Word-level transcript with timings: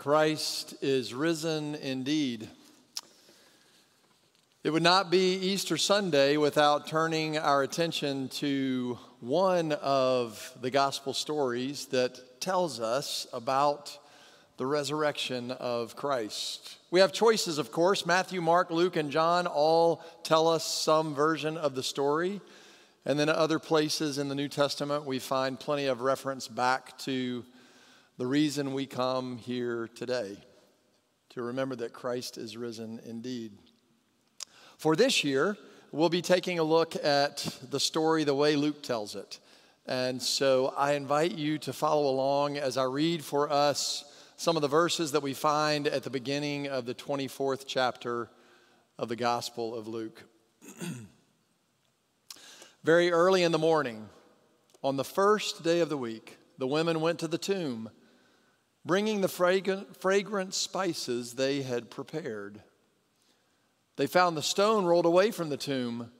Christ 0.00 0.76
is 0.80 1.12
risen 1.12 1.74
indeed. 1.74 2.48
It 4.64 4.70
would 4.70 4.82
not 4.82 5.10
be 5.10 5.34
Easter 5.34 5.76
Sunday 5.76 6.38
without 6.38 6.86
turning 6.86 7.36
our 7.36 7.62
attention 7.62 8.30
to 8.30 8.98
one 9.20 9.72
of 9.72 10.56
the 10.62 10.70
gospel 10.70 11.12
stories 11.12 11.84
that 11.88 12.40
tells 12.40 12.80
us 12.80 13.26
about 13.34 13.98
the 14.56 14.64
resurrection 14.64 15.50
of 15.50 15.96
Christ. 15.96 16.78
We 16.90 17.00
have 17.00 17.12
choices, 17.12 17.58
of 17.58 17.70
course. 17.70 18.06
Matthew, 18.06 18.40
Mark, 18.40 18.70
Luke, 18.70 18.96
and 18.96 19.10
John 19.10 19.46
all 19.46 20.02
tell 20.22 20.48
us 20.48 20.64
some 20.64 21.14
version 21.14 21.58
of 21.58 21.74
the 21.74 21.82
story. 21.82 22.40
And 23.04 23.18
then 23.18 23.28
other 23.28 23.58
places 23.58 24.16
in 24.16 24.30
the 24.30 24.34
New 24.34 24.48
Testament, 24.48 25.04
we 25.04 25.18
find 25.18 25.60
plenty 25.60 25.84
of 25.84 26.00
reference 26.00 26.48
back 26.48 26.96
to 27.00 27.44
the 28.20 28.26
reason 28.26 28.74
we 28.74 28.84
come 28.84 29.38
here 29.38 29.88
today 29.94 30.36
to 31.30 31.42
remember 31.42 31.74
that 31.74 31.94
Christ 31.94 32.36
is 32.36 32.54
risen 32.54 33.00
indeed. 33.06 33.52
For 34.76 34.94
this 34.94 35.24
year, 35.24 35.56
we'll 35.90 36.10
be 36.10 36.20
taking 36.20 36.58
a 36.58 36.62
look 36.62 37.02
at 37.02 37.58
the 37.70 37.80
story 37.80 38.24
the 38.24 38.34
way 38.34 38.56
Luke 38.56 38.82
tells 38.82 39.16
it. 39.16 39.38
And 39.86 40.20
so 40.20 40.74
I 40.76 40.92
invite 40.92 41.32
you 41.32 41.56
to 41.60 41.72
follow 41.72 42.10
along 42.10 42.58
as 42.58 42.76
I 42.76 42.84
read 42.84 43.24
for 43.24 43.50
us 43.50 44.04
some 44.36 44.54
of 44.54 44.60
the 44.60 44.68
verses 44.68 45.12
that 45.12 45.22
we 45.22 45.32
find 45.32 45.88
at 45.88 46.02
the 46.02 46.10
beginning 46.10 46.68
of 46.68 46.84
the 46.84 46.94
24th 46.94 47.64
chapter 47.66 48.28
of 48.98 49.08
the 49.08 49.16
Gospel 49.16 49.74
of 49.74 49.88
Luke. 49.88 50.24
Very 52.84 53.10
early 53.10 53.44
in 53.44 53.52
the 53.52 53.56
morning, 53.56 54.10
on 54.84 54.98
the 54.98 55.04
first 55.04 55.64
day 55.64 55.80
of 55.80 55.88
the 55.88 55.96
week, 55.96 56.36
the 56.58 56.66
women 56.66 57.00
went 57.00 57.18
to 57.20 57.26
the 57.26 57.38
tomb, 57.38 57.88
bringing 58.84 59.20
the 59.20 59.28
fragrant, 59.28 60.00
fragrant 60.00 60.54
spices 60.54 61.34
they 61.34 61.62
had 61.62 61.90
prepared. 61.90 62.62
They 63.96 64.06
found 64.06 64.36
the 64.36 64.42
stone 64.42 64.84
rolled 64.84 65.06
away 65.06 65.30
from 65.30 65.50
the 65.50 65.56
tomb, 65.56 66.10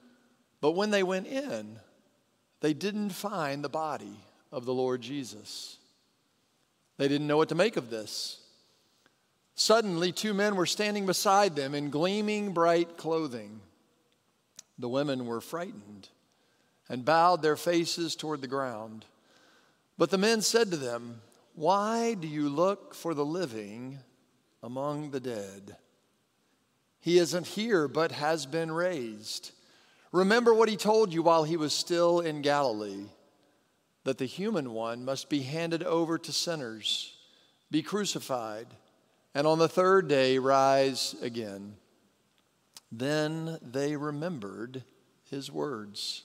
but 0.61 0.73
when 0.73 0.91
they 0.91 1.03
went 1.03 1.27
in, 1.27 1.79
they 2.61 2.75
didn't 2.75 3.11
find 3.11 3.65
the 3.65 3.71
body 3.71 4.21
of 4.53 4.67
the 4.67 4.75
Lord 4.75 5.01
Jesus. 5.01 5.79
They 6.99 7.09
didn't 7.09 7.27
know 7.27 7.39
what 7.39 7.49
to 7.49 7.55
make 7.55 7.79
of 7.79 7.89
this. 7.89 8.41
Suddenly, 9.55 10.13
two 10.13 10.35
men 10.35 10.57
were 10.57 10.67
standing 10.67 11.07
beside 11.07 11.57
them 11.57 11.75
in 11.75 11.91
gleaming 11.91 12.53
bright 12.53 12.97
clothing. 12.97 13.61
The 14.79 14.89
women 14.89 15.27
were 15.27 15.41
frightened 15.41 16.09
and 16.89 17.05
bowed 17.05 17.43
their 17.43 17.57
faces 17.57 18.17
toward 18.17 18.41
the 18.41 18.47
ground. 18.47 19.05
But 19.97 20.11
the 20.11 20.19
men 20.19 20.43
said 20.43 20.71
to 20.71 20.77
them, 20.77 21.21
Why 21.61 22.15
do 22.15 22.27
you 22.27 22.49
look 22.49 22.95
for 22.95 23.13
the 23.13 23.23
living 23.23 23.99
among 24.63 25.11
the 25.11 25.21
dead? 25.21 25.77
He 27.01 27.19
isn't 27.19 27.49
here, 27.49 27.87
but 27.87 28.13
has 28.13 28.47
been 28.47 28.73
raised. 28.73 29.51
Remember 30.11 30.55
what 30.55 30.71
he 30.71 30.79
told 30.79 31.13
you 31.13 31.21
while 31.21 31.45
he 31.45 31.59
was 31.59 31.75
still 31.75 32.21
in 32.21 32.41
Galilee 32.41 33.09
that 34.05 34.17
the 34.17 34.25
human 34.25 34.73
one 34.73 35.05
must 35.05 35.29
be 35.29 35.41
handed 35.41 35.83
over 35.83 36.17
to 36.17 36.33
sinners, 36.33 37.19
be 37.71 37.83
crucified, 37.83 38.69
and 39.35 39.47
on 39.47 39.59
the 39.59 39.69
third 39.69 40.09
day 40.09 40.39
rise 40.39 41.15
again. 41.21 41.75
Then 42.91 43.59
they 43.61 43.97
remembered 43.97 44.83
his 45.29 45.53
words. 45.53 46.23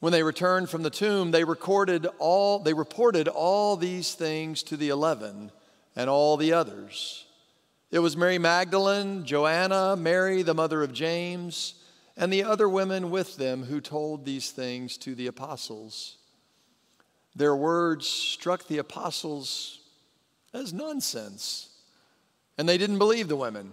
When 0.00 0.12
they 0.12 0.22
returned 0.22 0.70
from 0.70 0.82
the 0.82 0.90
tomb, 0.90 1.30
they 1.30 1.44
recorded 1.44 2.06
all 2.18 2.58
they 2.58 2.72
reported 2.72 3.28
all 3.28 3.76
these 3.76 4.14
things 4.14 4.62
to 4.64 4.76
the 4.76 4.88
11 4.88 5.52
and 5.94 6.10
all 6.10 6.36
the 6.36 6.54
others. 6.54 7.26
It 7.90 7.98
was 7.98 8.16
Mary 8.16 8.38
Magdalene, 8.38 9.24
Joanna, 9.24 9.96
Mary 9.96 10.42
the 10.42 10.54
mother 10.54 10.82
of 10.82 10.92
James, 10.92 11.74
and 12.16 12.32
the 12.32 12.44
other 12.44 12.68
women 12.68 13.10
with 13.10 13.36
them 13.36 13.64
who 13.64 13.80
told 13.80 14.24
these 14.24 14.50
things 14.50 14.96
to 14.98 15.14
the 15.14 15.26
apostles. 15.26 16.16
Their 17.34 17.54
words 17.54 18.06
struck 18.08 18.66
the 18.66 18.78
apostles 18.78 19.80
as 20.54 20.72
nonsense, 20.72 21.68
and 22.56 22.68
they 22.68 22.78
didn't 22.78 22.98
believe 22.98 23.28
the 23.28 23.36
women. 23.36 23.72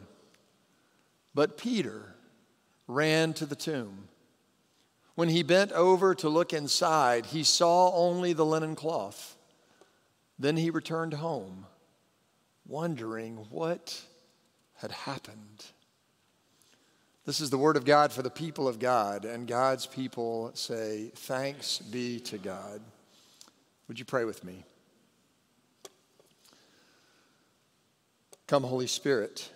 But 1.33 1.57
Peter 1.57 2.15
ran 2.87 3.33
to 3.33 3.45
the 3.45 3.55
tomb. 3.55 4.09
When 5.17 5.29
he 5.29 5.41
bent 5.41 5.71
over 5.71 6.13
to 6.13 6.29
look 6.29 6.53
inside, 6.53 7.25
he 7.25 7.43
saw 7.43 7.91
only 7.95 8.33
the 8.33 8.45
linen 8.45 8.75
cloth. 8.75 9.35
Then 10.37 10.57
he 10.57 10.69
returned 10.69 11.15
home, 11.15 11.65
wondering 12.67 13.47
what 13.49 13.99
had 14.75 14.91
happened. 14.91 15.65
This 17.25 17.41
is 17.41 17.49
the 17.49 17.57
word 17.57 17.77
of 17.77 17.83
God 17.83 18.11
for 18.11 18.21
the 18.21 18.29
people 18.29 18.67
of 18.67 18.77
God, 18.77 19.25
and 19.25 19.47
God's 19.47 19.87
people 19.87 20.51
say, 20.53 21.11
Thanks 21.15 21.79
be 21.79 22.19
to 22.19 22.37
God. 22.37 22.79
Would 23.87 23.97
you 23.97 24.05
pray 24.05 24.23
with 24.23 24.43
me? 24.43 24.65
Come, 28.45 28.61
Holy 28.61 28.85
Spirit, 28.85 29.49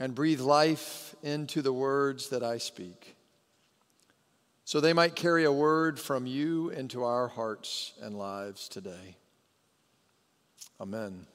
and 0.00 0.14
breathe 0.14 0.40
life 0.40 1.14
into 1.22 1.60
the 1.60 1.74
words 1.74 2.30
that 2.30 2.42
I 2.42 2.56
speak 2.56 3.14
so 4.72 4.80
they 4.80 4.94
might 4.94 5.14
carry 5.14 5.44
a 5.44 5.52
word 5.52 6.00
from 6.00 6.24
you 6.24 6.70
into 6.70 7.04
our 7.04 7.28
hearts 7.28 7.92
and 8.00 8.16
lives 8.16 8.70
today. 8.70 9.16
Amen. 10.80 11.26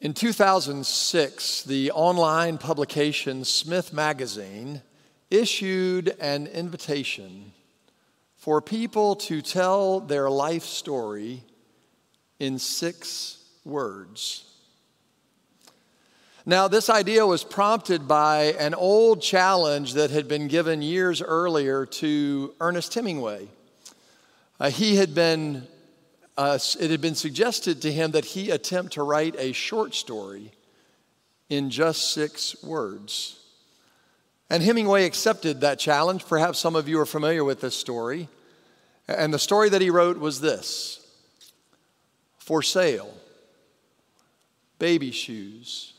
In 0.00 0.14
2006, 0.14 1.64
the 1.64 1.90
online 1.90 2.56
publication 2.56 3.44
Smith 3.44 3.92
Magazine 3.92 4.80
issued 5.30 6.16
an 6.18 6.46
invitation 6.46 7.52
for 8.34 8.62
people 8.62 9.16
to 9.16 9.42
tell 9.42 10.00
their 10.00 10.30
life 10.30 10.64
story 10.64 11.42
in 12.38 12.58
six 12.58 13.44
words. 13.62 14.50
Now, 16.46 16.68
this 16.68 16.88
idea 16.88 17.26
was 17.26 17.44
prompted 17.44 18.08
by 18.08 18.54
an 18.58 18.72
old 18.72 19.20
challenge 19.20 19.92
that 19.94 20.10
had 20.10 20.26
been 20.26 20.48
given 20.48 20.80
years 20.80 21.20
earlier 21.20 21.84
to 21.84 22.54
Ernest 22.60 22.94
Hemingway. 22.94 23.48
Uh, 24.58 24.70
he 24.70 24.96
had 24.96 25.14
been, 25.14 25.66
uh, 26.38 26.58
it 26.78 26.90
had 26.90 27.02
been 27.02 27.14
suggested 27.14 27.82
to 27.82 27.92
him 27.92 28.12
that 28.12 28.24
he 28.24 28.50
attempt 28.50 28.94
to 28.94 29.02
write 29.02 29.34
a 29.38 29.52
short 29.52 29.94
story 29.94 30.50
in 31.50 31.68
just 31.68 32.12
six 32.12 32.62
words. 32.62 33.38
And 34.48 34.62
Hemingway 34.62 35.04
accepted 35.04 35.60
that 35.60 35.78
challenge. 35.78 36.26
Perhaps 36.26 36.58
some 36.58 36.74
of 36.74 36.88
you 36.88 36.98
are 37.00 37.06
familiar 37.06 37.44
with 37.44 37.60
this 37.60 37.74
story. 37.74 38.28
And 39.06 39.34
the 39.34 39.38
story 39.38 39.68
that 39.68 39.82
he 39.82 39.90
wrote 39.90 40.18
was 40.18 40.40
this 40.40 41.06
For 42.38 42.62
sale, 42.62 43.12
baby 44.78 45.10
shoes 45.10 45.92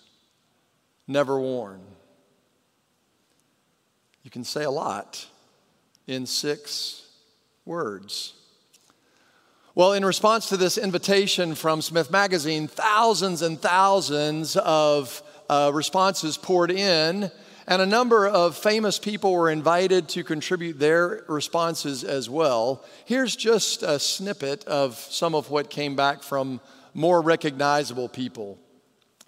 never 1.08 1.40
worn. 1.40 1.82
You 4.24 4.32
can 4.32 4.44
say 4.44 4.64
a 4.64 4.72
lot 4.72 5.28
in 6.08 6.26
six 6.26 7.08
words. 7.66 8.34
Well, 9.74 9.94
in 9.94 10.04
response 10.04 10.50
to 10.50 10.58
this 10.58 10.78
invitation 10.78 11.56
from 11.56 11.82
Smith 11.82 12.12
Magazine, 12.12 12.68
thousands 12.68 13.42
and 13.42 13.60
thousands 13.60 14.58
of 14.58 15.24
uh, 15.50 15.72
responses 15.74 16.38
poured 16.38 16.72
in, 16.72 17.32
and 17.68 17.82
a 17.82 17.86
number 17.86 18.28
of 18.28 18.58
famous 18.58 19.00
people 19.00 19.32
were 19.32 19.50
invited 19.50 20.10
to 20.10 20.24
contribute 20.24 20.78
their 20.78 21.24
responses 21.28 22.04
as 22.04 22.30
well. 22.30 22.84
Here's 23.06 23.36
just 23.36 23.82
a 23.82 23.98
snippet 23.98 24.66
of 24.66 24.96
some 24.96 25.34
of 25.34 25.50
what 25.50 25.70
came 25.70 25.96
back 25.96 26.22
from 26.22 26.60
more 26.94 27.22
recognizable 27.22 28.10
people. 28.10 28.60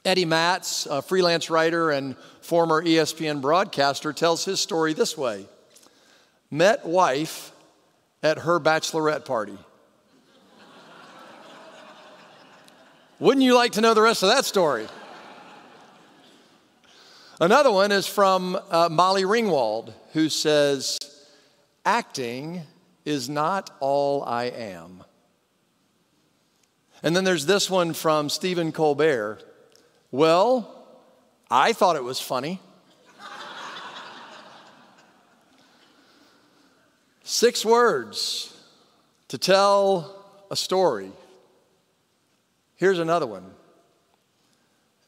Eddie 0.05 0.25
Matz, 0.25 0.85
a 0.85 1.01
freelance 1.01 1.49
writer 1.49 1.89
and 1.91 2.17
former 2.41 2.83
ESPN 2.83 3.39
broadcaster, 3.39 4.11
tells 4.11 4.43
his 4.43 4.59
story 4.59 4.93
this 4.93 5.17
way 5.17 5.45
Met 6.51 6.85
wife 6.85 7.51
at 8.21 8.39
her 8.39 8.59
bachelorette 8.59 9.25
party. 9.25 9.57
Wouldn't 13.19 13.43
you 13.45 13.55
like 13.55 13.73
to 13.73 13.81
know 13.81 13.93
the 13.93 14.01
rest 14.01 14.23
of 14.23 14.29
that 14.29 14.43
story? 14.43 14.87
Another 17.39 17.71
one 17.71 17.91
is 17.91 18.05
from 18.05 18.59
uh, 18.69 18.89
Molly 18.89 19.23
Ringwald, 19.23 19.93
who 20.11 20.27
says, 20.27 20.97
Acting 21.85 22.63
is 23.05 23.29
not 23.29 23.69
all 23.79 24.23
I 24.23 24.45
am. 24.45 25.03
And 27.01 27.15
then 27.15 27.23
there's 27.23 27.45
this 27.45 27.69
one 27.69 27.93
from 27.93 28.29
Stephen 28.29 28.71
Colbert 28.71 29.43
well, 30.13 30.85
I 31.49 31.73
thought 31.73 31.95
it 31.95 32.03
was 32.03 32.21
funny. 32.21 32.61
Six 37.23 37.65
words 37.65 38.55
to 39.29 39.39
tell 39.39 40.23
a 40.51 40.55
story 40.55 41.11
Here's 42.75 42.99
another 42.99 43.25
one 43.25 43.49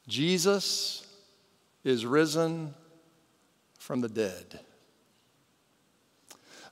Jesus 0.07 1.05
is 1.83 2.03
risen 2.03 2.73
from 3.77 4.01
the 4.01 4.09
dead. 4.09 4.59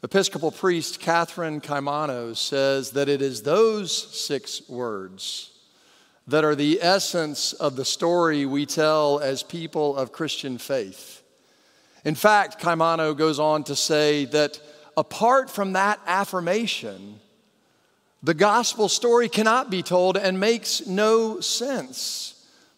Episcopal 0.01 0.51
priest 0.51 0.99
Catherine 0.99 1.61
Caimano 1.61 2.35
says 2.35 2.93
that 2.93 3.09
it 3.09 3.21
is 3.21 3.43
those 3.43 3.95
six 3.95 4.67
words 4.67 5.52
that 6.27 6.45
are 6.45 6.55
the 6.55 6.79
essence 6.81 7.53
of 7.53 7.75
the 7.75 7.85
story 7.85 8.45
we 8.45 8.65
tell 8.65 9.19
as 9.19 9.43
people 9.43 9.95
of 9.97 10.11
Christian 10.11 10.57
faith. 10.57 11.21
In 12.05 12.15
fact, 12.15 12.61
Caimano 12.61 13.15
goes 13.15 13.39
on 13.39 13.63
to 13.65 13.75
say 13.75 14.25
that 14.25 14.59
apart 14.95 15.49
from 15.49 15.73
that 15.73 15.99
affirmation, 16.05 17.19
the 18.21 18.33
gospel 18.33 18.87
story 18.87 19.27
cannot 19.27 19.69
be 19.69 19.83
told 19.83 20.15
and 20.15 20.39
makes 20.39 20.87
no 20.87 21.39
sense. 21.41 22.29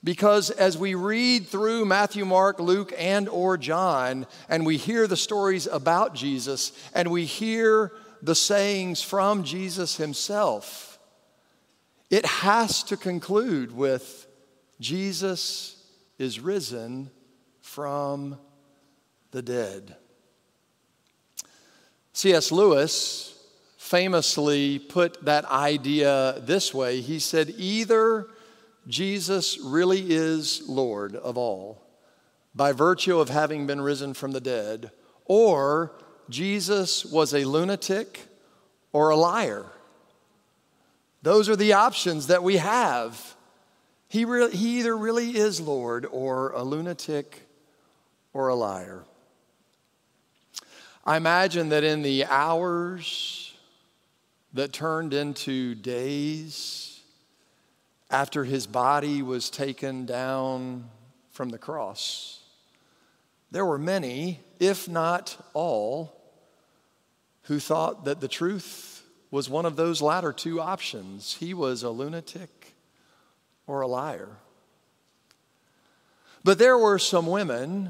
Because 0.03 0.51
as 0.51 0.77
we 0.77 0.93
read 0.93 1.47
through 1.47 1.85
Matthew, 1.85 2.25
Mark, 2.25 2.59
Luke, 2.59 2.93
and 2.97 3.27
or 3.27 3.57
John, 3.57 4.27
and 4.47 4.65
we 4.65 4.77
hear 4.77 5.07
the 5.07 5.17
stories 5.17 5.65
about 5.65 6.13
Jesus, 6.13 6.71
and 6.93 7.09
we 7.09 7.25
hear 7.25 7.91
the 8.21 8.35
sayings 8.35 9.01
from 9.01 9.43
Jesus 9.43 9.97
himself, 9.97 10.94
it 12.15 12.25
has 12.25 12.81
to 12.81 12.95
conclude 12.95 13.75
with 13.75 14.25
Jesus 14.79 15.85
is 16.17 16.39
risen 16.39 17.11
from 17.59 18.37
the 19.31 19.41
dead. 19.41 19.97
C.S. 22.13 22.53
Lewis 22.53 23.37
famously 23.77 24.79
put 24.79 25.25
that 25.25 25.43
idea 25.43 26.39
this 26.39 26.73
way 26.73 27.01
he 27.01 27.19
said, 27.19 27.53
either 27.57 28.29
Jesus 28.87 29.59
really 29.59 30.05
is 30.07 30.63
Lord 30.69 31.17
of 31.17 31.37
all 31.37 31.83
by 32.55 32.71
virtue 32.71 33.19
of 33.19 33.27
having 33.27 33.67
been 33.67 33.81
risen 33.81 34.13
from 34.13 34.31
the 34.31 34.39
dead, 34.39 34.89
or 35.25 35.91
Jesus 36.29 37.03
was 37.03 37.33
a 37.33 37.43
lunatic 37.43 38.21
or 38.93 39.09
a 39.09 39.17
liar. 39.17 39.65
Those 41.25 41.49
are 41.49 41.55
the 41.55 41.73
options 41.73 42.27
that 42.27 42.43
we 42.43 42.57
have. 42.57 43.35
He, 44.09 44.25
re- 44.25 44.51
he 44.51 44.77
either 44.77 44.95
really 44.95 45.35
is 45.35 45.59
Lord 45.59 46.05
or 46.11 46.51
a 46.51 46.61
lunatic 46.61 47.47
or 48.31 48.49
a 48.49 48.53
liar. 48.53 49.05
I 51.03 51.17
imagine 51.17 51.69
that 51.69 51.83
in 51.83 52.03
the 52.03 52.25
hours 52.25 53.55
that 54.53 54.71
turned 54.71 55.15
into 55.15 55.73
days 55.73 56.99
after 58.11 58.43
his 58.43 58.67
body 58.67 59.23
was 59.23 59.49
taken 59.49 60.05
down 60.05 60.91
from 61.31 61.49
the 61.49 61.57
cross, 61.57 62.41
there 63.49 63.65
were 63.65 63.79
many, 63.79 64.41
if 64.59 64.87
not 64.87 65.43
all, 65.55 66.21
who 67.45 67.59
thought 67.59 68.05
that 68.05 68.21
the 68.21 68.27
truth 68.27 68.94
was 69.35 69.49
one 69.49 69.65
of 69.65 69.75
those 69.75 70.01
latter 70.01 70.31
two 70.31 70.61
options. 70.61 71.35
He 71.41 71.53
was 71.53 71.83
a 71.83 71.89
lunatic 71.89 72.73
or 73.67 73.81
a 73.81 73.87
liar. 73.87 74.29
But 76.45 76.57
there 76.57 76.77
were 76.77 76.97
some 76.97 77.27
women 77.27 77.89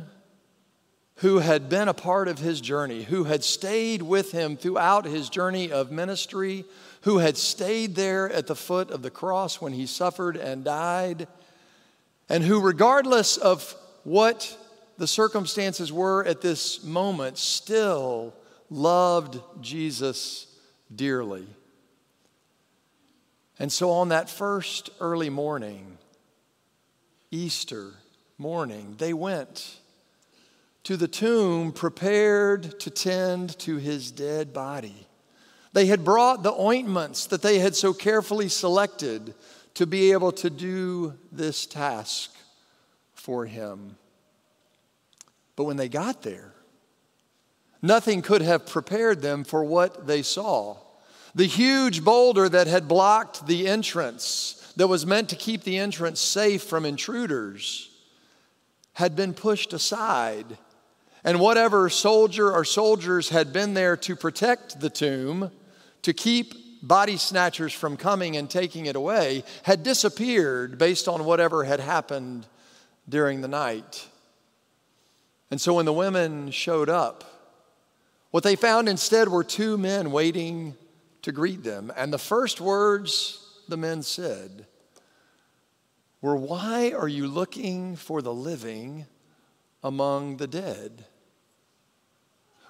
who 1.17 1.37
had 1.37 1.69
been 1.69 1.87
a 1.87 1.93
part 1.93 2.27
of 2.27 2.39
his 2.39 2.59
journey, 2.59 3.03
who 3.03 3.25
had 3.25 3.43
stayed 3.43 4.01
with 4.01 4.31
him 4.31 4.57
throughout 4.57 5.05
his 5.05 5.29
journey 5.29 5.71
of 5.71 5.91
ministry, 5.91 6.65
who 7.01 7.19
had 7.19 7.37
stayed 7.37 7.93
there 7.93 8.27
at 8.31 8.47
the 8.47 8.55
foot 8.55 8.89
of 8.89 9.03
the 9.03 9.11
cross 9.11 9.61
when 9.61 9.73
he 9.73 9.85
suffered 9.85 10.35
and 10.35 10.63
died, 10.63 11.27
and 12.27 12.43
who, 12.43 12.59
regardless 12.59 13.37
of 13.37 13.75
what 14.03 14.57
the 14.97 15.05
circumstances 15.05 15.93
were 15.93 16.25
at 16.25 16.41
this 16.41 16.83
moment, 16.83 17.37
still 17.37 18.33
loved 18.71 19.39
Jesus 19.61 20.47
dearly. 20.93 21.47
And 23.57 23.71
so 23.71 23.91
on 23.91 24.09
that 24.09 24.29
first 24.29 24.89
early 24.99 25.29
morning, 25.29 25.97
Easter 27.31 27.93
morning, 28.37 28.95
they 28.97 29.13
went 29.13 29.79
to 30.83 30.97
the 30.97 31.07
tomb 31.07 31.71
prepared 31.71 32.79
to 32.81 32.89
tend 32.89 33.57
to 33.59 33.77
his 33.77 34.11
dead 34.11 34.53
body. 34.53 35.07
They 35.73 35.87
had 35.87 36.05
brought 36.05 36.43
the 36.43 36.53
ointments 36.53 37.25
that 37.27 37.41
they 37.41 37.59
had 37.59 37.75
so 37.75 37.93
carefully 37.93 38.49
selected 38.49 39.33
to 39.73 39.85
be 39.85 40.11
able 40.11 40.31
to 40.33 40.49
do 40.49 41.13
this 41.31 41.65
task 41.65 42.31
for 43.13 43.45
him. 43.45 43.97
But 45.55 45.65
when 45.65 45.77
they 45.77 45.89
got 45.89 46.21
there, 46.21 46.54
nothing 47.85 48.21
could 48.21 48.41
have 48.41 48.65
prepared 48.65 49.21
them 49.21 49.43
for 49.43 49.63
what 49.63 50.07
they 50.07 50.21
saw. 50.21 50.77
The 51.33 51.45
huge 51.45 52.03
boulder 52.03 52.47
that 52.49 52.67
had 52.67 52.87
blocked 52.87 53.47
the 53.47 53.67
entrance, 53.67 54.73
that 54.75 54.87
was 54.87 55.05
meant 55.05 55.29
to 55.29 55.35
keep 55.35 55.63
the 55.63 55.77
entrance 55.77 56.19
safe 56.19 56.63
from 56.63 56.85
intruders, 56.85 57.89
had 58.93 59.15
been 59.15 59.33
pushed 59.33 59.73
aside 59.73 60.57
and 61.25 61.39
whatever 61.39 61.89
soldier 61.89 62.51
or 62.51 62.63
soldiers 62.63 63.29
had 63.29 63.51
been 63.51 63.73
there 63.73 63.97
to 63.97 64.15
protect 64.15 64.79
the 64.79 64.91
tomb, 64.91 65.51
to 66.03 66.13
keep 66.13 66.53
body 66.83 67.17
snatchers 67.17 67.73
from 67.73 67.97
coming 67.97 68.37
and 68.37 68.47
taking 68.47 68.85
it 68.85 68.95
away, 68.95 69.43
had 69.63 69.81
disappeared 69.81 70.77
based 70.77 71.07
on 71.07 71.25
whatever 71.25 71.63
had 71.63 71.79
happened 71.79 72.45
during 73.09 73.41
the 73.41 73.47
night. 73.47 74.07
And 75.49 75.59
so 75.59 75.73
when 75.73 75.85
the 75.85 75.93
women 75.93 76.51
showed 76.51 76.89
up, 76.89 77.23
what 78.35 78.43
they 78.43 78.57
found 78.57 78.89
instead 78.89 79.29
were 79.29 79.45
two 79.45 79.77
men 79.77 80.11
waiting 80.11 80.75
to 81.21 81.31
greet 81.31 81.63
them. 81.63 81.89
And 81.95 82.11
the 82.11 82.17
first 82.17 82.59
words 82.59 83.39
the 83.69 83.77
men 83.77 84.03
said 84.03 84.65
were, 86.19 86.35
Why 86.35 86.91
are 86.91 87.07
you 87.07 87.27
looking 87.27 87.95
for 87.95 88.21
the 88.21 88.33
living 88.33 89.05
among 89.81 90.35
the 90.35 90.47
dead? 90.47 91.05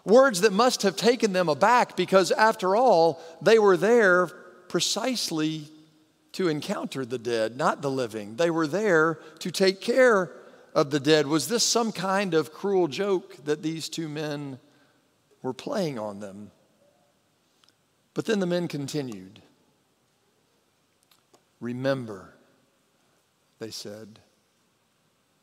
Words 0.04 0.42
that 0.42 0.54
must 0.54 0.84
have 0.84 0.98
taken 0.98 1.34
them 1.34 1.50
aback 1.50 1.98
because, 1.98 2.32
after 2.32 2.76
all, 2.76 3.20
they 3.42 3.58
were 3.58 3.76
there 3.76 4.28
precisely 4.68 5.64
to 6.34 6.48
encounter 6.48 7.06
the 7.06 7.18
dead, 7.18 7.57
not 7.57 7.81
the 7.81 7.90
living. 7.90 8.36
They 8.36 8.52
were 8.52 8.68
there 8.68 9.16
to 9.40 9.50
take 9.50 9.81
care 9.81 10.31
of 10.76 10.92
the 10.92 11.00
dead. 11.00 11.26
Was 11.26 11.48
this 11.48 11.64
some 11.64 11.92
kind 11.92 12.36
of 12.36 12.54
cruel 12.54 12.88
joke 12.88 13.44
that 13.45 13.64
these 13.64 13.90
two 13.90 14.07
men 14.07 14.60
were 15.45 15.54
playing 15.54 15.97
on 15.99 16.19
them? 16.19 16.52
But 18.16 18.25
then 18.25 18.40
the 18.40 18.47
men 18.47 18.68
continued. 18.68 19.42
Remember, 21.61 22.33
they 23.59 23.69
said, 23.69 24.19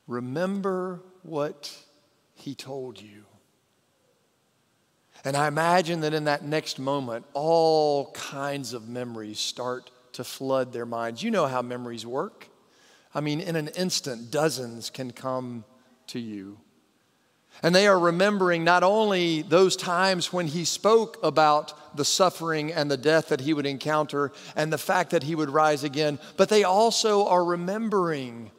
remember 0.07 1.01
what 1.23 1.75
he 2.35 2.55
told 2.55 3.01
you. 3.01 3.25
And 5.25 5.37
I 5.37 5.47
imagine 5.47 6.01
that 6.01 6.13
in 6.13 6.25
that 6.25 6.45
next 6.45 6.81
moment, 6.81 7.25
all 7.33 8.11
kinds 8.11 8.73
of 8.73 8.89
memories 8.89 9.39
start 9.39 9.91
to 10.15 10.25
flood 10.25 10.73
their 10.73 10.85
minds. 10.85 11.23
You 11.23 11.31
know 11.31 11.47
how 11.47 11.63
memories 11.63 12.05
work. 12.05 12.49
I 13.15 13.21
mean, 13.21 13.41
in 13.41 13.55
an 13.55 13.69
instant, 13.69 14.33
dozens 14.33 14.91
can 14.91 15.13
come 15.13 15.65
to 16.09 16.19
you. 16.19 16.59
And 17.63 17.75
they 17.75 17.87
are 17.87 17.99
remembering 17.99 18.65
not 18.65 18.83
only 18.83 19.43
those 19.43 19.77
times 19.77 20.33
when 20.33 20.47
he 20.49 20.65
spoke 20.65 21.19
about 21.23 21.97
the 21.97 22.05
suffering 22.05 22.73
and 22.73 22.91
the 22.91 22.97
death 22.97 23.29
that 23.29 23.41
he 23.41 23.55
would 23.55 23.67
encounter 23.67 24.33
and 24.57 24.73
the 24.73 24.79
fact 24.79 25.11
that 25.11 25.23
he 25.23 25.35
would 25.35 25.51
rise 25.51 25.85
again, 25.85 26.19
but 26.37 26.49
they 26.49 26.65
also 26.65 27.27
are 27.27 27.45
remembering 27.45 28.51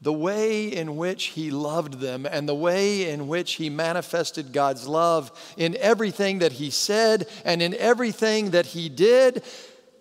the 0.00 0.12
way 0.12 0.66
in 0.66 0.96
which 0.96 1.26
he 1.26 1.50
loved 1.50 1.94
them 1.94 2.24
and 2.24 2.48
the 2.48 2.54
way 2.54 3.10
in 3.10 3.26
which 3.26 3.54
he 3.54 3.68
manifested 3.68 4.52
God's 4.52 4.86
love 4.86 5.32
in 5.56 5.76
everything 5.76 6.38
that 6.38 6.52
he 6.52 6.70
said 6.70 7.28
and 7.44 7.60
in 7.60 7.74
everything 7.74 8.50
that 8.50 8.66
he 8.66 8.88
did. 8.88 9.42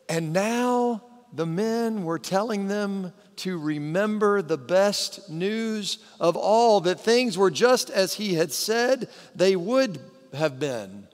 And 0.08 0.34
now 0.34 1.04
the 1.34 1.48
men 1.48 2.04
were 2.04 2.20
telling 2.20 2.68
them 2.68 3.12
to 3.38 3.58
remember 3.58 4.42
the 4.42 4.58
best 4.58 5.30
news 5.30 6.00
of 6.20 6.36
all 6.36 6.82
that 6.82 7.00
things 7.00 7.38
were 7.38 7.52
just 7.52 7.90
as 7.90 8.16
he 8.16 8.34
had 8.36 8.52
said 8.52 9.10
they 9.36 9.56
would 9.56 10.00
have 10.34 10.60
been. 10.60 11.08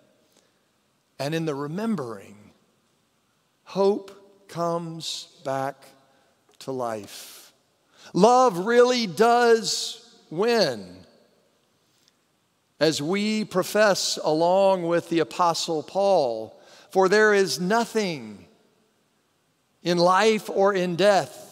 And 1.19 1.35
in 1.35 1.45
the 1.45 1.55
remembering, 1.55 2.51
hope 3.63 4.47
comes 4.47 5.27
back 5.43 5.75
to 6.59 6.71
life. 6.71 7.53
Love 8.13 8.65
really 8.65 9.07
does 9.07 10.15
win. 10.29 10.97
As 12.79 13.01
we 13.01 13.45
profess 13.45 14.19
along 14.23 14.83
with 14.83 15.09
the 15.09 15.19
Apostle 15.19 15.83
Paul, 15.83 16.59
for 16.91 17.07
there 17.07 17.33
is 17.33 17.59
nothing 17.59 18.45
in 19.81 19.97
life 19.97 20.49
or 20.49 20.73
in 20.73 20.95
death, 20.95 21.42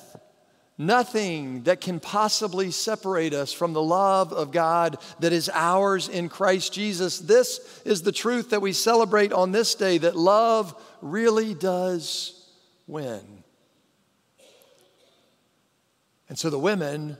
Nothing 0.82 1.62
that 1.66 1.80
can 1.80 2.00
possibly 2.00 2.72
separate 2.72 3.36
us 3.36 3.54
from 3.54 3.72
the 3.72 3.84
love 3.84 4.34
of 4.34 4.52
God 4.52 4.98
that 5.20 5.32
is 5.32 5.48
ours 5.54 6.10
in 6.10 6.28
Christ 6.28 6.74
Jesus. 6.74 7.20
This 7.20 7.84
is 7.86 8.02
the 8.02 8.12
truth 8.12 8.50
that 8.50 8.64
we 8.64 8.74
celebrate 8.74 9.32
on 9.32 9.52
this 9.52 9.76
day 9.76 10.00
that 10.00 10.16
love 10.16 10.74
really 11.00 11.54
does 11.54 12.50
win. 12.88 13.44
And 16.28 16.40
so 16.40 16.50
the 16.50 16.58
women 16.58 17.16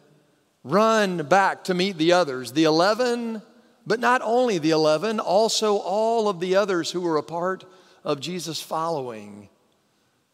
run 0.64 1.18
back 1.18 1.66
to 1.66 1.76
meet 1.76 2.00
the 2.00 2.14
others, 2.14 2.54
the 2.54 2.64
11, 2.64 3.44
but 3.86 4.00
not 4.00 4.24
only 4.24 4.58
the 4.58 4.72
11, 4.72 5.20
also 5.20 5.78
all 5.78 6.28
of 6.28 6.40
the 6.40 6.56
others 6.56 6.90
who 6.90 7.02
were 7.02 7.18
a 7.18 7.24
part 7.24 7.64
of 8.04 8.22
Jesus' 8.22 8.60
following, 8.60 9.50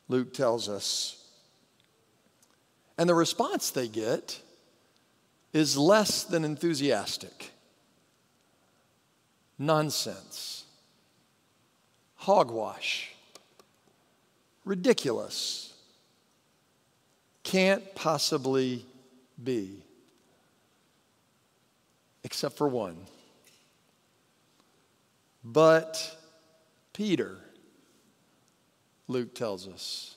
Luke 0.07 0.33
tells 0.33 0.69
us. 0.69 1.16
And 2.97 3.09
the 3.09 3.13
response 3.13 3.69
they 3.69 3.87
get 3.87 4.41
is 5.53 5.77
less 5.77 6.23
than 6.23 6.43
enthusiastic. 6.43 7.51
Nonsense. 9.59 10.65
Hogwash. 12.15 13.13
Ridiculous. 14.65 15.73
Can't 17.43 17.95
possibly 17.95 18.85
be. 19.41 19.83
Except 22.23 22.57
for 22.57 22.67
one. 22.67 22.97
But 25.43 26.17
Peter, 26.91 27.37
Luke 29.07 29.33
tells 29.33 29.67
us. 29.67 30.16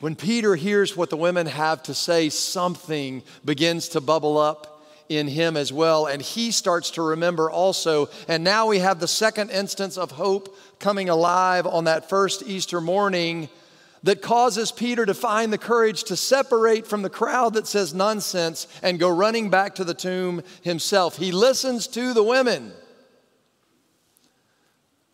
When 0.00 0.14
Peter 0.14 0.54
hears 0.54 0.96
what 0.96 1.10
the 1.10 1.16
women 1.16 1.46
have 1.46 1.82
to 1.84 1.94
say, 1.94 2.28
something 2.28 3.22
begins 3.44 3.88
to 3.90 4.00
bubble 4.00 4.38
up 4.38 4.86
in 5.08 5.26
him 5.26 5.56
as 5.56 5.72
well, 5.72 6.06
and 6.06 6.22
he 6.22 6.52
starts 6.52 6.92
to 6.92 7.02
remember 7.02 7.50
also. 7.50 8.08
And 8.28 8.44
now 8.44 8.66
we 8.66 8.78
have 8.78 9.00
the 9.00 9.08
second 9.08 9.50
instance 9.50 9.98
of 9.98 10.12
hope 10.12 10.56
coming 10.78 11.08
alive 11.08 11.66
on 11.66 11.84
that 11.84 12.08
first 12.08 12.44
Easter 12.46 12.80
morning 12.80 13.48
that 14.04 14.22
causes 14.22 14.70
Peter 14.70 15.04
to 15.04 15.14
find 15.14 15.52
the 15.52 15.58
courage 15.58 16.04
to 16.04 16.14
separate 16.14 16.86
from 16.86 17.02
the 17.02 17.10
crowd 17.10 17.54
that 17.54 17.66
says 17.66 17.92
nonsense 17.92 18.68
and 18.82 19.00
go 19.00 19.08
running 19.08 19.50
back 19.50 19.74
to 19.74 19.84
the 19.84 19.94
tomb 19.94 20.44
himself. 20.62 21.16
He 21.16 21.32
listens 21.32 21.88
to 21.88 22.14
the 22.14 22.22
women. 22.22 22.72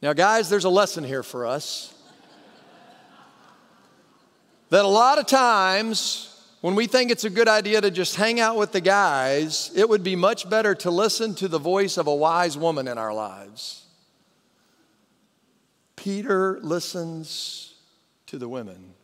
Now, 0.03 0.12
guys, 0.12 0.50
there's 0.50 0.64
a 0.64 0.71
lesson 0.71 1.05
here 1.05 1.23
for 1.23 1.47
us 1.47 1.95
that 4.75 4.85
a 4.85 4.88
lot 4.88 5.21
of 5.21 5.26
times 5.26 6.37
when 6.61 6.75
we 6.75 6.88
think 6.88 7.12
it's 7.12 7.23
a 7.23 7.31
good 7.31 7.47
idea 7.47 7.81
to 7.81 7.93
just 7.93 8.16
hang 8.16 8.40
out 8.40 8.57
with 8.57 8.73
the 8.73 8.81
guys, 8.81 9.71
it 9.76 9.88
would 9.88 10.02
be 10.02 10.16
much 10.16 10.50
better 10.50 10.75
to 10.75 10.90
listen 10.90 11.33
to 11.33 11.47
the 11.47 11.61
voice 11.61 11.97
of 11.97 12.09
a 12.09 12.14
wise 12.14 12.59
woman 12.59 12.88
in 12.88 12.99
our 12.99 13.14
lives. 13.14 13.87
Peter 15.95 16.59
listens 16.61 17.75
to 18.26 18.37
the 18.37 18.49
women 18.49 18.95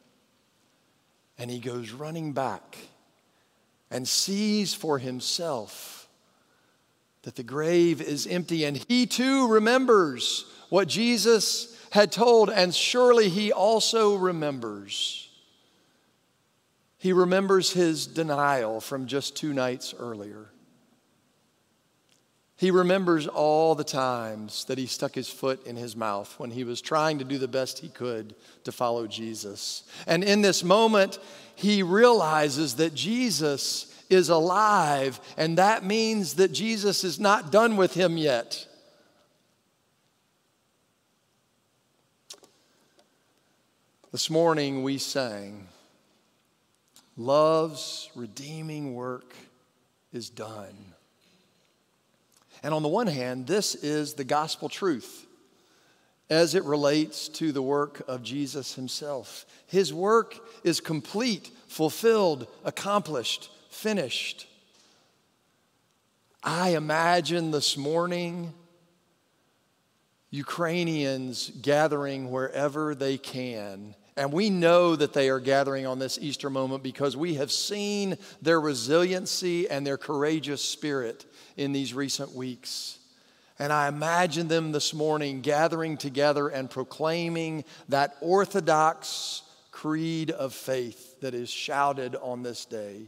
and 1.39 1.49
he 1.49 1.61
goes 1.61 1.93
running 1.93 2.33
back 2.33 2.77
and 3.93 4.09
sees 4.09 4.75
for 4.75 4.99
himself 4.99 6.09
that 7.23 7.37
the 7.37 7.45
grave 7.45 8.03
is 8.03 8.27
empty 8.27 8.65
and 8.65 8.85
he 8.89 9.07
too 9.07 9.47
remembers 9.47 10.47
what 10.69 10.89
Jesus 10.89 11.79
had 11.93 12.11
told, 12.11 12.51
and 12.51 12.75
surely 12.75 13.29
he 13.29 13.53
also 13.53 14.17
remembers 14.17 15.30
he 17.01 17.15
remembers 17.15 17.73
his 17.73 18.07
denial 18.07 18.79
from 18.79 19.07
just 19.07 19.35
two 19.35 19.55
nights 19.55 19.95
earlier. 19.99 20.51
He 22.59 22.71
remembers 22.71 23.27
all 23.27 23.75
the 23.75 23.85
times 23.85 24.67
that 24.67 24.77
he 24.77 24.85
stuck 24.85 25.15
his 25.15 25.31
foot 25.31 25.67
in 25.67 25.77
his 25.77 25.97
mouth 25.97 26.35
when 26.39 26.51
he 26.51 26.63
was 26.63 26.83
trying 26.83 27.19
to 27.19 27.25
do 27.25 27.39
the 27.39 27.49
best 27.49 27.79
he 27.79 27.89
could 27.89 28.35
to 28.65 28.71
follow 28.71 29.07
Jesus. 29.07 29.85
And 30.07 30.23
in 30.23 30.43
this 30.43 30.63
moment, 30.63 31.19
he 31.55 31.83
realizes 31.83 32.77
that 32.77 32.95
Jesus 32.95 33.91
is 34.11 34.29
alive, 34.29 35.19
and 35.39 35.57
that 35.57 35.87
means 35.87 36.35
that 36.35 36.53
Jesus 36.53 37.03
is 37.03 37.19
not 37.19 37.51
done 37.51 37.79
with 37.79 37.95
him 37.95 38.19
yet. 38.19 38.67
This 44.13 44.29
morning 44.29 44.83
we 44.83 44.99
sang. 44.99 45.67
Love's 47.21 48.09
redeeming 48.15 48.95
work 48.95 49.35
is 50.11 50.31
done. 50.31 50.75
And 52.63 52.73
on 52.73 52.83
the 52.83 52.89
one 52.89 53.09
hand, 53.09 53.47
this 53.47 53.75
is 53.75 54.15
the 54.15 54.25
gospel 54.25 54.71
truth 54.71 55.27
as 56.31 56.55
it 56.55 56.65
relates 56.65 57.29
to 57.29 57.53
the 57.53 57.61
work 57.61 58.03
of 58.09 58.23
Jesus 58.23 58.75
himself. 58.75 59.45
His 59.67 59.93
work 59.93 60.35
is 60.65 60.81
complete, 60.81 61.51
fulfilled, 61.69 62.47
accomplished, 62.65 63.51
finished. 63.69 64.47
I 66.43 66.71
imagine 66.71 67.51
this 67.51 67.77
morning 67.77 68.55
Ukrainians 70.31 71.51
gathering 71.61 72.31
wherever 72.31 72.95
they 72.95 73.19
can 73.19 73.95
and 74.21 74.35
we 74.35 74.51
know 74.51 74.95
that 74.97 75.15
they 75.15 75.31
are 75.31 75.41
gathering 75.41 75.87
on 75.87 75.99
this 75.99 76.19
Easter 76.19 76.51
moment 76.51 76.83
because 76.83 77.17
we 77.17 77.37
have 77.37 77.51
seen 77.51 78.19
their 78.43 78.61
resiliency 78.61 79.67
and 79.67 79.87
their 79.87 79.97
courageous 79.97 80.63
spirit 80.63 81.25
in 81.57 81.73
these 81.73 81.95
recent 81.95 82.35
weeks. 82.35 82.99
And 83.59 83.73
I 83.73 83.89
imagine 83.89 84.47
them 84.47 84.73
this 84.73 84.93
morning 84.93 85.41
gathering 85.41 85.97
together 85.97 86.49
and 86.49 86.69
proclaiming 86.69 87.65
that 87.89 88.15
orthodox 88.21 89.41
creed 89.71 90.31
of 90.31 90.53
faith 90.53 91.19
that 91.23 91.33
is 91.33 91.49
shouted 91.49 92.15
on 92.15 92.43
this 92.43 92.67
day. 92.67 93.07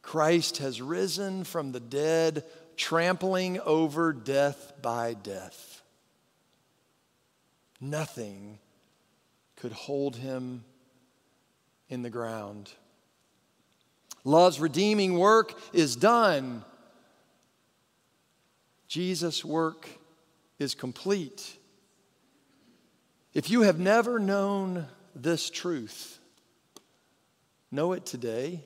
Christ 0.00 0.56
has 0.56 0.80
risen 0.80 1.44
from 1.44 1.72
the 1.72 1.80
dead, 1.80 2.44
trampling 2.78 3.60
over 3.60 4.14
death 4.14 4.72
by 4.80 5.12
death. 5.12 5.82
Nothing 7.78 8.58
could 9.56 9.72
hold 9.72 10.16
him 10.16 10.64
in 11.88 12.02
the 12.02 12.10
ground. 12.10 12.70
Love's 14.24 14.60
redeeming 14.60 15.18
work 15.18 15.58
is 15.72 15.96
done. 15.96 16.64
Jesus' 18.88 19.44
work 19.44 19.88
is 20.58 20.74
complete. 20.74 21.56
If 23.34 23.50
you 23.50 23.62
have 23.62 23.78
never 23.78 24.18
known 24.18 24.86
this 25.14 25.50
truth, 25.50 26.18
know 27.70 27.92
it 27.92 28.06
today 28.06 28.64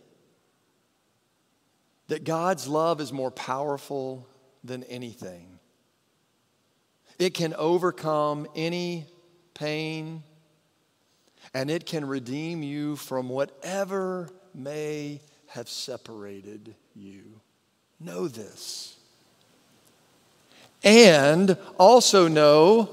that 2.09 2.25
God's 2.25 2.67
love 2.67 3.01
is 3.01 3.13
more 3.13 3.31
powerful 3.31 4.27
than 4.65 4.83
anything. 4.85 5.59
It 7.19 7.35
can 7.35 7.55
overcome 7.55 8.47
any 8.57 9.07
pain, 9.55 10.23
and 11.55 11.71
it 11.71 11.87
can 11.87 12.07
redeem 12.07 12.63
you 12.63 12.97
from 12.97 13.29
whatever 13.29 14.31
may 14.55 15.21
have 15.49 15.69
separated 15.69 16.75
you. 16.95 17.41
Know 17.99 18.29
this. 18.29 18.97
And 20.83 21.57
also 21.79 22.29
know 22.29 22.89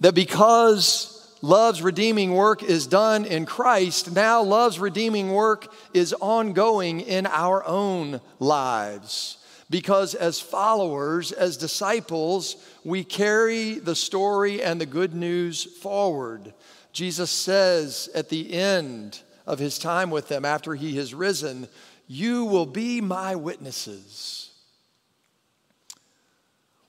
that 0.00 0.14
because 0.14 1.36
love's 1.42 1.82
redeeming 1.82 2.32
work 2.34 2.62
is 2.62 2.86
done 2.86 3.24
in 3.24 3.46
Christ, 3.46 4.14
now 4.14 4.42
love's 4.42 4.78
redeeming 4.78 5.32
work 5.32 5.72
is 5.92 6.12
ongoing 6.14 7.00
in 7.00 7.26
our 7.26 7.64
own 7.66 8.20
lives. 8.38 9.38
Because 9.68 10.14
as 10.14 10.38
followers, 10.38 11.32
as 11.32 11.56
disciples, 11.56 12.56
we 12.84 13.02
carry 13.02 13.80
the 13.80 13.96
story 13.96 14.62
and 14.62 14.80
the 14.80 14.86
good 14.86 15.12
news 15.12 15.64
forward. 15.64 16.54
Jesus 16.96 17.30
says 17.30 18.08
at 18.14 18.30
the 18.30 18.54
end 18.54 19.20
of 19.46 19.58
his 19.58 19.78
time 19.78 20.10
with 20.10 20.28
them 20.28 20.46
after 20.46 20.74
he 20.74 20.96
has 20.96 21.12
risen, 21.12 21.68
You 22.06 22.46
will 22.46 22.64
be 22.64 23.02
my 23.02 23.34
witnesses. 23.36 24.50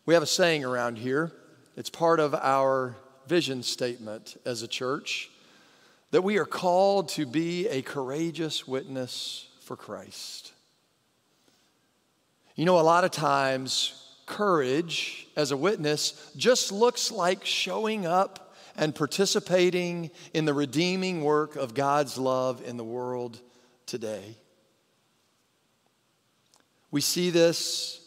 We 0.06 0.14
have 0.14 0.24
a 0.24 0.28
saying 0.28 0.64
around 0.64 0.98
here, 0.98 1.34
it's 1.76 1.90
part 1.90 2.22
of 2.22 2.34
our 2.34 2.96
vision 3.28 3.64
statement 3.64 4.38
as 4.46 4.62
a 4.62 4.68
church 4.70 5.30
that 6.12 6.22
we 6.22 6.38
are 6.38 6.46
called 6.46 7.10
to 7.10 7.26
be 7.26 7.68
a 7.68 7.82
courageous 7.82 8.66
witness 8.66 9.50
for 9.60 9.76
Christ. 9.76 10.54
You 12.56 12.64
know, 12.64 12.80
a 12.80 12.82
lot 12.82 13.04
of 13.04 13.12
times, 13.12 14.06
courage 14.26 15.28
as 15.36 15.52
a 15.52 15.58
witness 15.58 16.32
just 16.38 16.72
looks 16.72 17.12
like 17.12 17.44
showing 17.44 18.06
up 18.06 18.47
and 18.78 18.94
participating 18.94 20.12
in 20.34 20.46
the 20.46 20.54
redeeming 20.54 21.24
work 21.24 21.56
of 21.56 21.74
God's 21.74 22.18
love 22.18 22.62
in 22.66 22.78
the 22.78 22.84
world 22.84 23.40
today. 23.86 24.38
We 26.92 27.02
see 27.02 27.32
this 27.32 28.00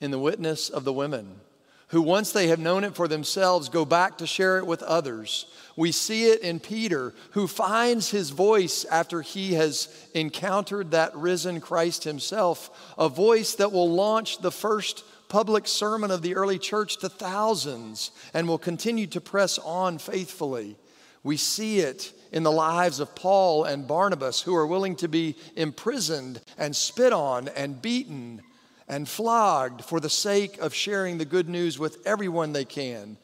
in 0.00 0.10
the 0.10 0.18
witness 0.18 0.68
of 0.68 0.84
the 0.84 0.92
women 0.92 1.40
who, 1.88 2.02
once 2.02 2.30
they 2.30 2.48
have 2.48 2.60
known 2.60 2.84
it 2.84 2.94
for 2.94 3.08
themselves, 3.08 3.68
go 3.68 3.84
back 3.84 4.18
to 4.18 4.26
share 4.26 4.58
it 4.58 4.66
with 4.66 4.82
others. 4.82 5.46
We 5.74 5.90
see 5.90 6.26
it 6.26 6.40
in 6.40 6.60
Peter, 6.60 7.14
who 7.32 7.48
finds 7.48 8.10
his 8.10 8.30
voice 8.30 8.84
after 8.84 9.22
he 9.22 9.54
has 9.54 9.88
encountered 10.14 10.92
that 10.92 11.16
risen 11.16 11.60
Christ 11.60 12.04
himself, 12.04 12.94
a 12.96 13.08
voice 13.08 13.56
that 13.56 13.72
will 13.72 13.90
launch 13.90 14.38
the 14.38 14.52
first 14.52 15.04
public 15.30 15.66
sermon 15.66 16.10
of 16.10 16.20
the 16.20 16.34
early 16.34 16.58
church 16.58 16.98
to 16.98 17.08
thousands 17.08 18.10
and 18.34 18.46
will 18.46 18.58
continue 18.58 19.06
to 19.06 19.20
press 19.20 19.58
on 19.58 19.96
faithfully. 19.96 20.76
We 21.22 21.38
see 21.38 21.78
it 21.78 22.12
in 22.32 22.42
the 22.42 22.52
lives 22.52 23.00
of 23.00 23.14
Paul 23.14 23.64
and 23.64 23.86
Barnabas, 23.88 24.42
who 24.42 24.54
are 24.54 24.66
willing 24.66 24.96
to 24.96 25.08
be 25.08 25.36
imprisoned 25.56 26.42
and 26.58 26.76
spit 26.76 27.12
on 27.12 27.48
and 27.48 27.80
beaten 27.80 28.42
and 28.88 29.08
flogged 29.08 29.84
for 29.84 30.00
the 30.00 30.10
sake 30.10 30.58
of 30.58 30.74
sharing 30.74 31.16
the 31.16 31.24
good 31.24 31.48
news 31.48 31.78
with 31.78 32.04
everyone 32.04 32.52
they 32.52 32.64
can. 32.64 33.16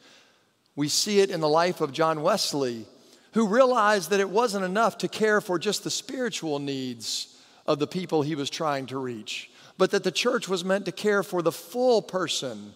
We 0.75 0.87
see 0.87 1.19
it 1.19 1.29
in 1.29 1.41
the 1.41 1.49
life 1.49 1.81
of 1.81 1.91
John 1.91 2.21
Wesley, 2.21 2.85
who 3.33 3.47
realized 3.47 4.11
that 4.11 4.19
it 4.19 4.29
wasn't 4.29 4.63
enough 4.63 4.99
to 4.99 5.07
care 5.07 5.41
for 5.41 5.59
just 5.59 5.83
the 5.83 5.91
spiritual 5.91 6.59
needs 6.59 7.37
of 7.65 7.79
the 7.79 7.87
people 7.87 8.21
he 8.21 8.35
was 8.35 8.49
trying 8.49 8.85
to 8.87 8.97
reach, 8.97 9.51
but 9.77 9.91
that 9.91 10.03
the 10.03 10.11
church 10.11 10.47
was 10.47 10.65
meant 10.65 10.85
to 10.85 10.91
care 10.91 11.23
for 11.23 11.41
the 11.41 11.51
full 11.51 12.01
person. 12.01 12.73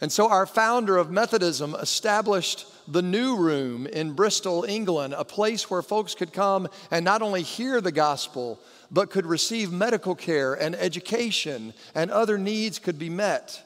And 0.00 0.10
so, 0.10 0.28
our 0.28 0.46
founder 0.46 0.96
of 0.96 1.12
Methodism 1.12 1.76
established 1.76 2.66
the 2.88 3.02
New 3.02 3.36
Room 3.36 3.86
in 3.86 4.14
Bristol, 4.14 4.64
England, 4.64 5.14
a 5.16 5.24
place 5.24 5.70
where 5.70 5.82
folks 5.82 6.14
could 6.16 6.32
come 6.32 6.68
and 6.90 7.04
not 7.04 7.22
only 7.22 7.42
hear 7.42 7.80
the 7.80 7.92
gospel, 7.92 8.58
but 8.90 9.10
could 9.10 9.26
receive 9.26 9.70
medical 9.70 10.16
care 10.16 10.54
and 10.54 10.74
education, 10.74 11.72
and 11.94 12.10
other 12.10 12.36
needs 12.36 12.80
could 12.80 12.98
be 12.98 13.08
met. 13.08 13.62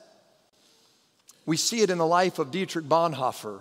We 1.46 1.56
see 1.56 1.80
it 1.80 1.90
in 1.90 1.98
the 1.98 2.06
life 2.06 2.38
of 2.38 2.50
Dietrich 2.50 2.84
Bonhoeffer, 2.84 3.60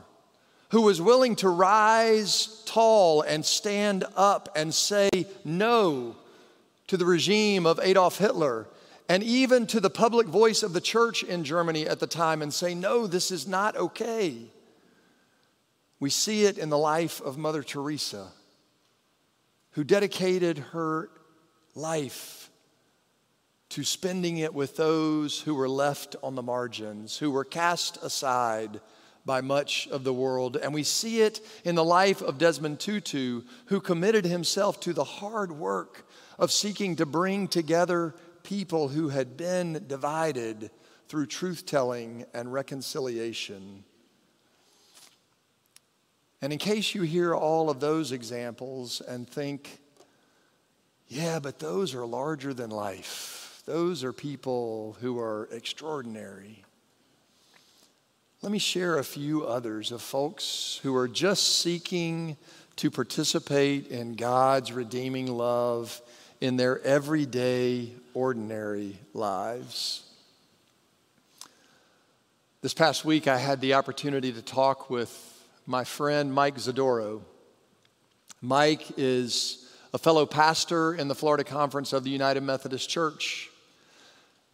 who 0.71 0.81
was 0.81 1.01
willing 1.01 1.37
to 1.37 1.49
rise 1.49 2.61
tall 2.65 3.21
and 3.21 3.45
stand 3.45 4.03
up 4.17 4.49
and 4.55 4.73
say 4.73 5.09
no 5.45 6.17
to 6.87 6.97
the 6.97 7.05
regime 7.05 7.65
of 7.65 7.79
Adolf 7.81 8.17
Hitler 8.17 8.67
and 9.07 9.21
even 9.23 9.67
to 9.67 9.79
the 9.79 9.89
public 9.89 10.27
voice 10.27 10.63
of 10.63 10.73
the 10.73 10.81
church 10.81 11.23
in 11.23 11.43
Germany 11.43 11.87
at 11.87 11.99
the 11.99 12.07
time 12.07 12.41
and 12.41 12.53
say, 12.53 12.73
no, 12.73 13.07
this 13.07 13.31
is 13.31 13.47
not 13.47 13.75
okay. 13.75 14.37
We 15.99 16.09
see 16.09 16.45
it 16.45 16.57
in 16.57 16.69
the 16.69 16.77
life 16.77 17.21
of 17.21 17.37
Mother 17.37 17.63
Teresa, 17.63 18.27
who 19.71 19.83
dedicated 19.83 20.57
her 20.57 21.09
life 21.75 22.49
to 23.69 23.83
spending 23.83 24.37
it 24.37 24.53
with 24.53 24.77
those 24.77 25.41
who 25.41 25.55
were 25.55 25.69
left 25.69 26.15
on 26.23 26.35
the 26.35 26.41
margins, 26.41 27.17
who 27.17 27.31
were 27.31 27.43
cast 27.43 27.97
aside 28.01 28.79
by 29.25 29.41
much 29.41 29.87
of 29.87 30.03
the 30.03 30.13
world. 30.13 30.55
And 30.55 30.73
we 30.73 30.83
see 30.83 31.21
it 31.21 31.41
in 31.63 31.75
the 31.75 31.83
life 31.83 32.21
of 32.21 32.37
Desmond 32.37 32.79
Tutu, 32.79 33.41
who 33.65 33.81
committed 33.81 34.25
himself 34.25 34.79
to 34.81 34.93
the 34.93 35.03
hard 35.03 35.51
work 35.51 36.07
of 36.37 36.51
seeking 36.51 36.95
to 36.97 37.05
bring 37.05 37.47
together 37.47 38.13
people 38.45 38.87
who 38.87 39.09
had 39.09 39.35
been 39.35 39.83
divided 39.87 40.69
through 41.07 41.25
truth 41.25 41.65
telling 41.65 42.25
and 42.33 42.53
reconciliation. 42.53 43.83
And 46.41 46.53
in 46.53 46.59
case 46.59 46.93
you 46.93 47.01
hear 47.01 47.33
all 47.35 47.69
of 47.69 47.79
those 47.79 48.11
examples 48.11 49.01
and 49.01 49.27
think, 49.27 49.79
yeah, 51.07 51.39
but 51.39 51.59
those 51.59 51.95
are 51.95 52.05
larger 52.05 52.53
than 52.53 52.69
life. 52.69 53.63
Those 53.65 54.03
are 54.03 54.13
people 54.13 54.95
who 55.01 55.19
are 55.19 55.49
extraordinary. 55.51 56.63
Let 58.43 58.51
me 58.51 58.59
share 58.59 58.99
a 58.99 59.03
few 59.03 59.43
others 59.43 59.91
of 59.91 60.03
folks 60.03 60.79
who 60.83 60.95
are 60.95 61.07
just 61.07 61.59
seeking 61.59 62.37
to 62.75 62.91
participate 62.91 63.87
in 63.87 64.13
God's 64.13 64.71
redeeming 64.71 65.27
love 65.27 65.99
in 66.41 66.57
their 66.57 66.81
everyday, 66.81 67.91
ordinary 68.13 68.97
lives. 69.13 70.03
This 72.61 72.73
past 72.73 73.05
week, 73.05 73.27
I 73.27 73.37
had 73.37 73.61
the 73.61 73.75
opportunity 73.75 74.31
to 74.33 74.41
talk 74.41 74.89
with 74.89 75.43
my 75.65 75.83
friend 75.83 76.33
Mike 76.33 76.55
Zadoro. 76.55 77.21
Mike 78.41 78.85
is 78.97 79.71
a 79.93 79.97
fellow 79.97 80.25
pastor 80.25 80.93
in 80.93 81.07
the 81.07 81.15
Florida 81.15 81.43
Conference 81.43 81.93
of 81.93 82.03
the 82.03 82.09
United 82.09 82.41
Methodist 82.41 82.89
Church. 82.89 83.49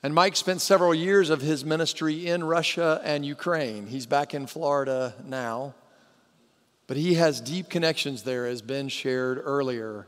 And 0.03 0.13
Mike 0.13 0.35
spent 0.35 0.61
several 0.61 0.93
years 0.95 1.29
of 1.29 1.41
his 1.41 1.63
ministry 1.63 2.27
in 2.27 2.43
Russia 2.43 3.01
and 3.03 3.25
Ukraine. 3.25 3.87
He's 3.87 4.05
back 4.05 4.33
in 4.33 4.47
Florida 4.47 5.13
now, 5.25 5.73
but 6.87 6.97
he 6.97 7.15
has 7.15 7.39
deep 7.39 7.69
connections 7.69 8.23
there, 8.23 8.45
as 8.45 8.61
Ben 8.61 8.89
shared 8.89 9.41
earlier. 9.43 10.07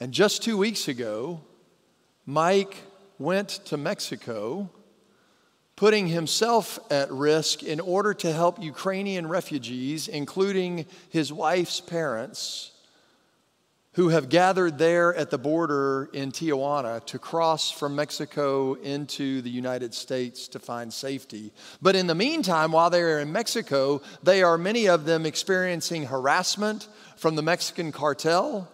And 0.00 0.12
just 0.12 0.42
two 0.42 0.56
weeks 0.56 0.86
ago, 0.86 1.40
Mike 2.24 2.76
went 3.18 3.48
to 3.66 3.76
Mexico, 3.76 4.70
putting 5.74 6.06
himself 6.06 6.78
at 6.90 7.10
risk 7.10 7.64
in 7.64 7.80
order 7.80 8.14
to 8.14 8.32
help 8.32 8.62
Ukrainian 8.62 9.26
refugees, 9.26 10.06
including 10.06 10.86
his 11.08 11.32
wife's 11.32 11.80
parents 11.80 12.72
who 13.94 14.10
have 14.10 14.28
gathered 14.28 14.78
there 14.78 15.12
at 15.16 15.30
the 15.30 15.38
border 15.38 16.08
in 16.12 16.30
Tijuana 16.30 17.04
to 17.06 17.18
cross 17.18 17.72
from 17.72 17.96
Mexico 17.96 18.74
into 18.74 19.42
the 19.42 19.50
United 19.50 19.92
States 19.92 20.46
to 20.48 20.60
find 20.60 20.92
safety. 20.92 21.52
But 21.82 21.96
in 21.96 22.06
the 22.06 22.14
meantime, 22.14 22.70
while 22.70 22.90
they 22.90 23.02
are 23.02 23.18
in 23.18 23.32
Mexico, 23.32 24.00
they 24.22 24.44
are 24.44 24.56
many 24.56 24.86
of 24.86 25.04
them 25.04 25.26
experiencing 25.26 26.04
harassment 26.04 26.86
from 27.16 27.34
the 27.34 27.42
Mexican 27.42 27.90
cartel 27.90 28.68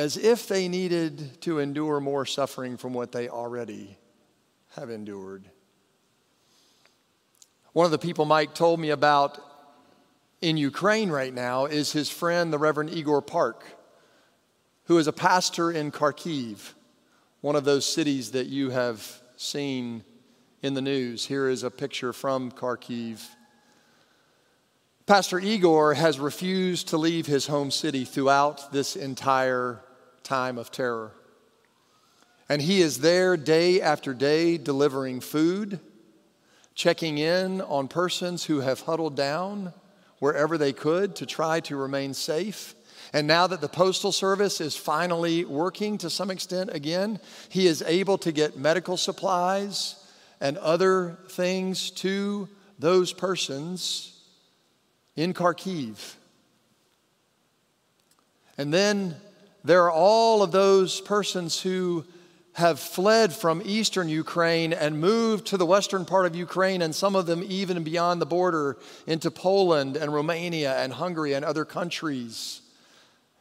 as 0.00 0.16
if 0.16 0.48
they 0.48 0.66
needed 0.66 1.42
to 1.42 1.58
endure 1.58 2.00
more 2.00 2.24
suffering 2.24 2.78
from 2.78 2.94
what 2.94 3.12
they 3.12 3.28
already 3.28 3.98
have 4.70 4.88
endured. 4.88 5.44
One 7.74 7.84
of 7.84 7.92
the 7.92 7.98
people 7.98 8.24
Mike 8.24 8.54
told 8.54 8.80
me 8.80 8.90
about 8.90 9.38
in 10.40 10.56
Ukraine 10.56 11.10
right 11.10 11.34
now 11.34 11.66
is 11.66 11.92
his 11.92 12.08
friend, 12.08 12.50
the 12.50 12.58
Reverend 12.58 12.88
Igor 12.94 13.20
Park, 13.20 13.62
who 14.84 14.96
is 14.96 15.06
a 15.06 15.12
pastor 15.12 15.70
in 15.70 15.92
Kharkiv, 15.92 16.72
one 17.42 17.54
of 17.54 17.64
those 17.64 17.84
cities 17.84 18.30
that 18.30 18.46
you 18.46 18.70
have 18.70 19.20
seen 19.36 20.02
in 20.62 20.72
the 20.72 20.80
news. 20.80 21.26
Here 21.26 21.46
is 21.46 21.62
a 21.62 21.70
picture 21.70 22.14
from 22.14 22.52
Kharkiv. 22.52 23.20
Pastor 25.04 25.38
Igor 25.38 25.92
has 25.92 26.18
refused 26.18 26.88
to 26.88 26.96
leave 26.96 27.26
his 27.26 27.48
home 27.48 27.70
city 27.70 28.06
throughout 28.06 28.72
this 28.72 28.96
entire 28.96 29.82
time 30.30 30.58
of 30.58 30.70
terror. 30.70 31.10
And 32.48 32.62
he 32.62 32.82
is 32.82 33.00
there 33.00 33.36
day 33.36 33.80
after 33.80 34.14
day 34.14 34.58
delivering 34.58 35.18
food, 35.20 35.80
checking 36.76 37.18
in 37.18 37.60
on 37.62 37.88
persons 37.88 38.44
who 38.44 38.60
have 38.60 38.78
huddled 38.82 39.16
down 39.16 39.72
wherever 40.20 40.56
they 40.56 40.72
could 40.72 41.16
to 41.16 41.26
try 41.26 41.58
to 41.58 41.74
remain 41.74 42.14
safe. 42.14 42.76
And 43.12 43.26
now 43.26 43.48
that 43.48 43.60
the 43.60 43.68
Postal 43.68 44.12
Service 44.12 44.60
is 44.60 44.76
finally 44.76 45.44
working 45.44 45.98
to 45.98 46.08
some 46.08 46.30
extent 46.30 46.70
again, 46.72 47.18
he 47.48 47.66
is 47.66 47.82
able 47.82 48.16
to 48.18 48.30
get 48.30 48.56
medical 48.56 48.96
supplies 48.96 49.96
and 50.40 50.56
other 50.58 51.18
things 51.30 51.90
to 51.90 52.48
those 52.78 53.12
persons 53.12 54.16
in 55.16 55.34
Kharkiv. 55.34 56.14
And 58.56 58.72
then 58.72 59.16
there 59.64 59.84
are 59.84 59.92
all 59.92 60.42
of 60.42 60.52
those 60.52 61.00
persons 61.00 61.60
who 61.60 62.04
have 62.54 62.80
fled 62.80 63.32
from 63.32 63.62
eastern 63.64 64.08
Ukraine 64.08 64.72
and 64.72 65.00
moved 65.00 65.46
to 65.48 65.56
the 65.56 65.66
western 65.66 66.04
part 66.04 66.26
of 66.26 66.34
Ukraine, 66.34 66.82
and 66.82 66.94
some 66.94 67.14
of 67.14 67.26
them 67.26 67.44
even 67.46 67.84
beyond 67.84 68.20
the 68.20 68.26
border 68.26 68.76
into 69.06 69.30
Poland 69.30 69.96
and 69.96 70.12
Romania 70.12 70.76
and 70.78 70.92
Hungary 70.92 71.34
and 71.34 71.44
other 71.44 71.64
countries. 71.64 72.62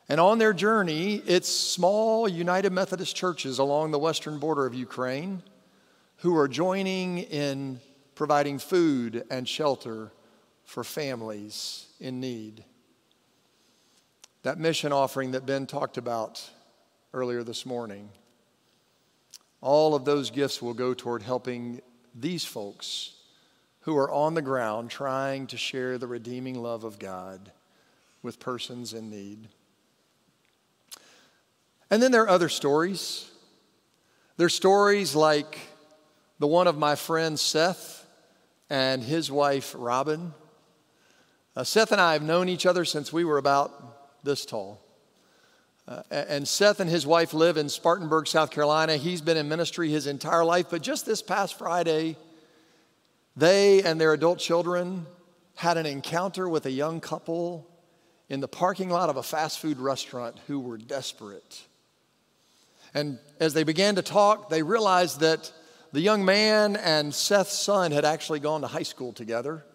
And 0.08 0.20
on 0.20 0.38
their 0.40 0.54
journey, 0.54 1.16
it's 1.26 1.50
small 1.50 2.28
United 2.28 2.72
Methodist 2.72 3.16
churches 3.16 3.60
along 3.60 3.92
the 3.92 4.00
western 4.00 4.40
border 4.40 4.66
of 4.66 4.74
Ukraine 4.74 5.44
who 6.18 6.36
are 6.36 6.48
joining 6.48 7.20
in 7.20 7.80
providing 8.16 8.60
food 8.60 9.24
and 9.30 9.48
shelter 9.48 10.12
for 10.66 10.84
families 10.84 11.88
in 12.00 12.20
need. 12.20 12.64
That 14.44 14.58
mission 14.58 14.92
offering 14.92 15.32
that 15.32 15.46
Ben 15.46 15.68
talked 15.68 15.98
about 15.98 16.50
earlier 17.14 17.44
this 17.44 17.66
morning 17.66 18.10
all 19.62 19.94
of 19.94 20.06
those 20.06 20.32
gifts 20.32 20.62
will 20.62 20.74
go 20.74 20.94
toward 20.94 21.22
helping 21.22 21.82
these 22.16 22.46
folks 22.46 23.14
who 23.82 23.98
are 23.98 24.12
on 24.12 24.34
the 24.34 24.42
ground 24.42 24.90
trying 24.90 25.48
to 25.48 25.58
share 25.58 25.98
the 25.98 26.08
redeeming 26.08 26.62
love 26.62 26.84
of 26.84 27.00
God 27.00 27.52
with 28.22 28.40
persons 28.40 28.94
in 28.94 29.10
need. 29.10 29.48
And 31.90 32.02
then 32.02 32.12
there 32.12 32.24
are 32.24 32.30
other 32.30 32.50
stories. 32.50 33.30
There's 34.38 34.54
stories 34.54 35.16
like 35.16 35.60
the 36.38 36.48
one 36.48 36.68
of 36.68 36.78
my 36.78 36.96
friend 36.96 37.38
Seth 37.38 38.06
and 38.70 39.04
his 39.04 39.32
wife 39.32 39.76
Robin. 39.78 40.34
Uh, 41.56 41.64
Seth 41.64 41.92
and 41.92 42.00
I 42.00 42.14
have 42.14 42.22
known 42.22 42.48
each 42.48 42.66
other 42.66 42.86
since 42.86 43.12
we 43.12 43.26
were 43.26 43.38
about 43.38 43.99
this 44.24 44.46
tall. 44.46 44.82
Uh, 45.88 46.04
and 46.12 46.48
Seth 46.48 46.80
and 46.80 46.90
his 46.90 47.08
wife 47.08 47.34
live 47.34 47.58
in 47.58 47.68
Spartanburg, 47.68 48.28
South 48.28 48.52
Carolina. 48.52 48.98
He's 48.98 49.22
been 49.22 49.38
in 49.38 49.50
ministry 49.50 49.90
his 49.90 50.06
entire 50.06 50.46
life, 50.46 50.68
but 50.70 50.84
just 50.84 51.06
this 51.06 51.22
past 51.22 51.58
Friday, 51.58 52.16
they 53.36 53.82
and 53.82 54.00
their 54.00 54.14
adult 54.14 54.38
children 54.38 55.08
had 55.56 55.78
an 55.78 55.86
encounter 55.86 56.48
with 56.48 56.66
a 56.68 56.72
young 56.72 57.02
couple 57.02 57.68
in 58.30 58.40
the 58.40 58.48
parking 58.48 58.90
lot 58.90 59.10
of 59.10 59.18
a 59.18 59.24
fast 59.24 59.60
food 59.60 59.80
restaurant 59.80 60.38
who 60.46 60.60
were 60.60 60.78
desperate. 60.78 61.64
And 62.94 63.18
as 63.40 63.54
they 63.54 63.64
began 63.64 63.96
to 63.96 64.02
talk, 64.02 64.50
they 64.50 64.62
realized 64.62 65.22
that 65.22 65.52
the 65.92 66.02
young 66.02 66.24
man 66.24 66.76
and 66.76 67.14
Seth's 67.14 67.58
son 67.58 67.92
had 67.92 68.06
actually 68.06 68.40
gone 68.40 68.62
to 68.62 68.68
high 68.68 68.84
school 68.84 69.12
together. 69.12 69.66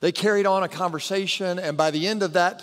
They 0.00 0.12
carried 0.12 0.44
on 0.44 0.62
a 0.62 0.68
conversation, 0.68 1.58
and 1.58 1.78
by 1.78 1.90
the 1.90 2.06
end 2.06 2.22
of 2.22 2.34
that 2.34 2.62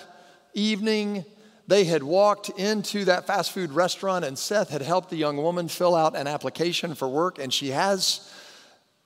evening, 0.54 1.26
they 1.68 1.86
had 1.86 2.04
walked 2.04 2.50
into 2.50 3.06
that 3.06 3.28
fast 3.28 3.52
food 3.52 3.72
restaurant, 3.72 4.26
and 4.26 4.38
Seth 4.38 4.70
had 4.70 4.82
helped 4.82 5.10
the 5.10 5.16
young 5.18 5.38
woman 5.38 5.68
fill 5.68 5.96
out 5.96 6.16
an 6.16 6.28
application 6.28 6.96
for 6.96 7.08
work, 7.08 7.40
and 7.40 7.54
she 7.54 7.70
has 7.70 8.30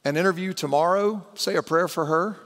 an 0.04 0.18
interview 0.18 0.54
tomorrow. 0.54 1.26
Say 1.34 1.56
a 1.56 1.64
prayer 1.64 1.88
for 1.88 2.06
her. 2.06 2.38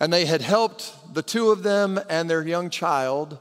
And 0.00 0.12
they 0.12 0.24
had 0.24 0.42
helped 0.42 0.92
the 1.14 1.22
two 1.22 1.50
of 1.50 1.62
them 1.62 2.00
and 2.08 2.28
their 2.28 2.46
young 2.46 2.70
child 2.70 3.38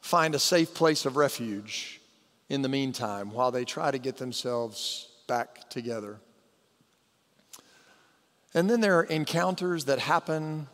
find 0.00 0.34
a 0.34 0.38
safe 0.38 0.74
place 0.74 1.04
of 1.04 1.16
refuge 1.16 2.00
in 2.48 2.62
the 2.62 2.68
meantime 2.68 3.32
while 3.32 3.50
they 3.50 3.64
try 3.64 3.90
to 3.90 3.98
get 3.98 4.16
themselves 4.16 5.08
back 5.26 5.68
together. 5.68 6.20
And 8.54 8.68
then 8.68 8.80
there 8.80 8.98
are 8.98 9.04
encounters 9.04 9.84
that 9.84 9.98
happen, 9.98 10.68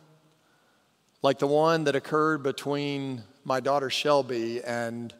like 1.21 1.39
the 1.39 1.47
one 1.47 1.85
that 1.85 1.95
occurred 1.95 2.43
between 2.43 3.23
my 3.43 3.59
daughter 3.59 3.89
Shelby 3.89 4.63
and 4.63 5.13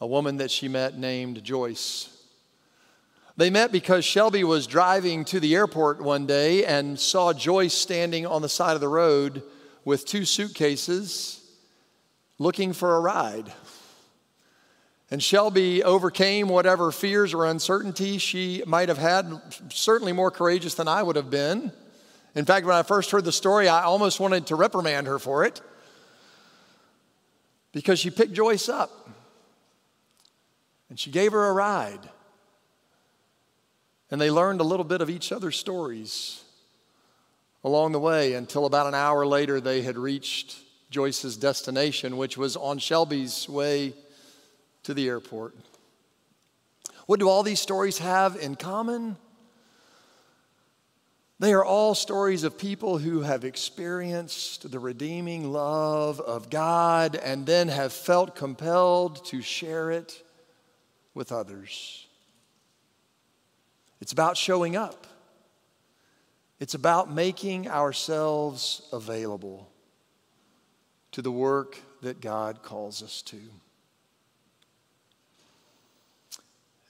a 0.00 0.06
woman 0.06 0.38
that 0.38 0.50
she 0.50 0.68
met 0.68 0.98
named 0.98 1.42
Joyce. 1.42 2.08
They 3.36 3.50
met 3.50 3.70
because 3.70 4.04
Shelby 4.04 4.44
was 4.44 4.66
driving 4.66 5.24
to 5.26 5.40
the 5.40 5.54
airport 5.54 6.00
one 6.00 6.26
day 6.26 6.64
and 6.64 6.98
saw 6.98 7.32
Joyce 7.32 7.74
standing 7.74 8.26
on 8.26 8.40
the 8.40 8.48
side 8.48 8.74
of 8.74 8.80
the 8.80 8.88
road 8.88 9.42
with 9.84 10.06
two 10.06 10.24
suitcases 10.24 11.42
looking 12.38 12.72
for 12.72 12.96
a 12.96 13.00
ride. 13.00 13.52
And 15.10 15.22
Shelby 15.22 15.84
overcame 15.84 16.48
whatever 16.48 16.90
fears 16.90 17.32
or 17.32 17.46
uncertainty 17.46 18.18
she 18.18 18.62
might 18.66 18.88
have 18.88 18.98
had, 18.98 19.40
certainly 19.68 20.12
more 20.12 20.30
courageous 20.30 20.74
than 20.74 20.88
I 20.88 21.02
would 21.02 21.16
have 21.16 21.30
been. 21.30 21.72
In 22.36 22.44
fact, 22.44 22.66
when 22.66 22.76
I 22.76 22.82
first 22.82 23.10
heard 23.10 23.24
the 23.24 23.32
story, 23.32 23.66
I 23.66 23.84
almost 23.84 24.20
wanted 24.20 24.46
to 24.48 24.56
reprimand 24.56 25.06
her 25.06 25.18
for 25.18 25.46
it 25.46 25.62
because 27.72 27.98
she 27.98 28.10
picked 28.10 28.34
Joyce 28.34 28.68
up 28.68 29.08
and 30.90 31.00
she 31.00 31.10
gave 31.10 31.32
her 31.32 31.46
a 31.46 31.52
ride. 31.54 32.10
And 34.10 34.20
they 34.20 34.30
learned 34.30 34.60
a 34.60 34.64
little 34.64 34.84
bit 34.84 35.00
of 35.00 35.08
each 35.08 35.32
other's 35.32 35.56
stories 35.56 36.44
along 37.64 37.92
the 37.92 37.98
way 37.98 38.34
until 38.34 38.66
about 38.66 38.86
an 38.86 38.94
hour 38.94 39.26
later 39.26 39.58
they 39.58 39.80
had 39.80 39.96
reached 39.96 40.58
Joyce's 40.90 41.38
destination, 41.38 42.18
which 42.18 42.36
was 42.36 42.54
on 42.54 42.78
Shelby's 42.78 43.48
way 43.48 43.94
to 44.82 44.92
the 44.92 45.08
airport. 45.08 45.54
What 47.06 47.18
do 47.18 47.30
all 47.30 47.42
these 47.42 47.60
stories 47.60 47.96
have 47.98 48.36
in 48.36 48.56
common? 48.56 49.16
They 51.38 51.52
are 51.52 51.64
all 51.64 51.94
stories 51.94 52.44
of 52.44 52.56
people 52.56 52.96
who 52.96 53.20
have 53.20 53.44
experienced 53.44 54.70
the 54.70 54.78
redeeming 54.78 55.52
love 55.52 56.18
of 56.18 56.48
God 56.48 57.14
and 57.14 57.44
then 57.44 57.68
have 57.68 57.92
felt 57.92 58.34
compelled 58.34 59.22
to 59.26 59.42
share 59.42 59.90
it 59.90 60.22
with 61.12 61.32
others. 61.32 62.06
It's 64.00 64.12
about 64.12 64.38
showing 64.38 64.76
up, 64.76 65.06
it's 66.58 66.74
about 66.74 67.12
making 67.12 67.68
ourselves 67.68 68.82
available 68.90 69.70
to 71.12 71.20
the 71.20 71.32
work 71.32 71.78
that 72.00 72.20
God 72.20 72.62
calls 72.62 73.02
us 73.02 73.20
to. 73.22 73.40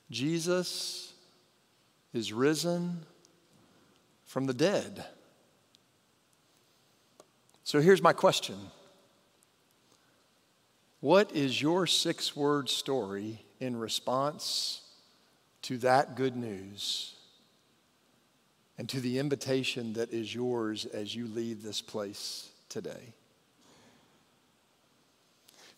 Jesus 0.08 1.12
is 2.12 2.32
risen 2.32 3.04
from 4.36 4.44
the 4.44 4.52
dead. 4.52 5.02
So 7.64 7.80
here's 7.80 8.02
my 8.02 8.12
question 8.12 8.58
What 11.00 11.32
is 11.32 11.62
your 11.62 11.86
six 11.86 12.36
word 12.36 12.68
story 12.68 13.46
in 13.60 13.76
response 13.76 14.82
to 15.62 15.78
that 15.78 16.16
good 16.16 16.36
news 16.36 17.14
and 18.76 18.86
to 18.90 19.00
the 19.00 19.18
invitation 19.18 19.94
that 19.94 20.12
is 20.12 20.34
yours 20.34 20.84
as 20.84 21.16
you 21.16 21.28
leave 21.28 21.62
this 21.62 21.80
place 21.80 22.50
today? 22.68 23.14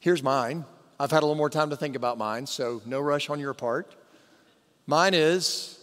Here's 0.01 0.21
mine. 0.21 0.65
I've 0.99 1.13
had 1.13 1.19
a 1.19 1.27
little 1.27 1.37
more 1.37 1.49
time 1.49 1.71
to 1.71 1.77
think 1.77 1.95
about 1.95 2.19
mine, 2.19 2.45
so 2.45 2.83
no 2.85 2.99
rush 2.99 3.31
on 3.31 3.39
your 3.39 3.55
part. 3.55 3.95
Mine 4.85 5.15
is, 5.15 5.78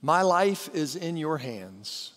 My 0.00 0.22
life 0.22 0.70
is 0.74 0.94
in 0.94 1.16
your 1.16 1.38
hands. 1.38 2.12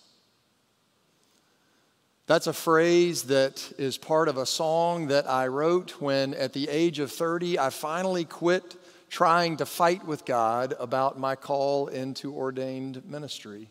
That's 2.26 2.46
a 2.46 2.52
phrase 2.52 3.24
that 3.24 3.72
is 3.76 3.98
part 3.98 4.28
of 4.28 4.36
a 4.36 4.46
song 4.46 5.08
that 5.08 5.28
I 5.28 5.48
wrote 5.48 6.00
when, 6.00 6.32
at 6.34 6.52
the 6.52 6.68
age 6.68 7.00
of 7.00 7.10
30, 7.10 7.58
I 7.58 7.70
finally 7.70 8.24
quit 8.24 8.76
trying 9.10 9.56
to 9.56 9.66
fight 9.66 10.06
with 10.06 10.24
God 10.24 10.74
about 10.78 11.18
my 11.18 11.34
call 11.34 11.88
into 11.88 12.32
ordained 12.32 13.04
ministry. 13.04 13.68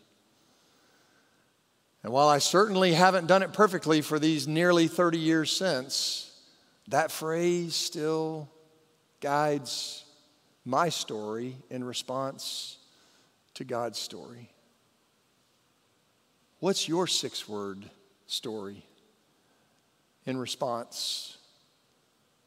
And 2.02 2.12
while 2.12 2.28
I 2.28 2.38
certainly 2.38 2.92
haven't 2.92 3.28
done 3.28 3.42
it 3.42 3.54
perfectly 3.54 4.02
for 4.02 4.18
these 4.18 4.46
nearly 4.46 4.88
30 4.88 5.18
years 5.18 5.50
since, 5.50 6.30
that 6.88 7.10
phrase 7.10 7.74
still 7.74 8.50
guides 9.20 10.04
my 10.64 10.90
story 10.90 11.56
in 11.70 11.82
response 11.82 12.76
to 13.54 13.64
God's 13.64 13.98
story. 13.98 14.50
What's 16.60 16.88
your 16.88 17.06
six 17.06 17.48
word 17.48 17.90
story 18.26 18.84
in 20.24 20.36
response 20.36 21.36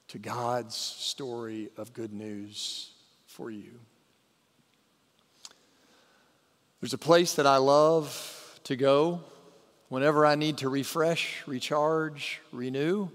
to 0.08 0.18
God's 0.18 0.76
story 0.76 1.70
of 1.78 1.94
good 1.94 2.14
news 2.14 2.92
for 3.28 3.52
you? 3.52 3.80
There's 6.80 6.94
a 6.94 6.98
place 6.98 7.36
that 7.36 7.48
I 7.48 7.58
love 7.58 8.60
to 8.64 8.76
go 8.76 9.22
whenever 9.90 10.26
I 10.26 10.36
need 10.36 10.58
to 10.60 10.70
refresh, 10.70 11.44
recharge, 11.46 12.42
renew. 12.52 13.10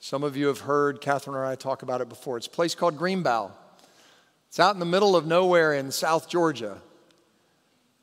Some 0.00 0.22
of 0.22 0.36
you 0.36 0.48
have 0.48 0.60
heard 0.60 1.00
Catherine 1.00 1.36
or 1.36 1.46
I 1.46 1.56
talk 1.56 1.82
about 1.82 2.00
it 2.00 2.08
before. 2.08 2.36
It's 2.36 2.46
a 2.46 2.50
place 2.50 2.74
called 2.74 2.98
Greenbough. 2.98 3.52
It's 4.54 4.60
out 4.60 4.76
in 4.76 4.78
the 4.78 4.86
middle 4.86 5.16
of 5.16 5.26
nowhere 5.26 5.74
in 5.74 5.90
South 5.90 6.28
Georgia. 6.28 6.80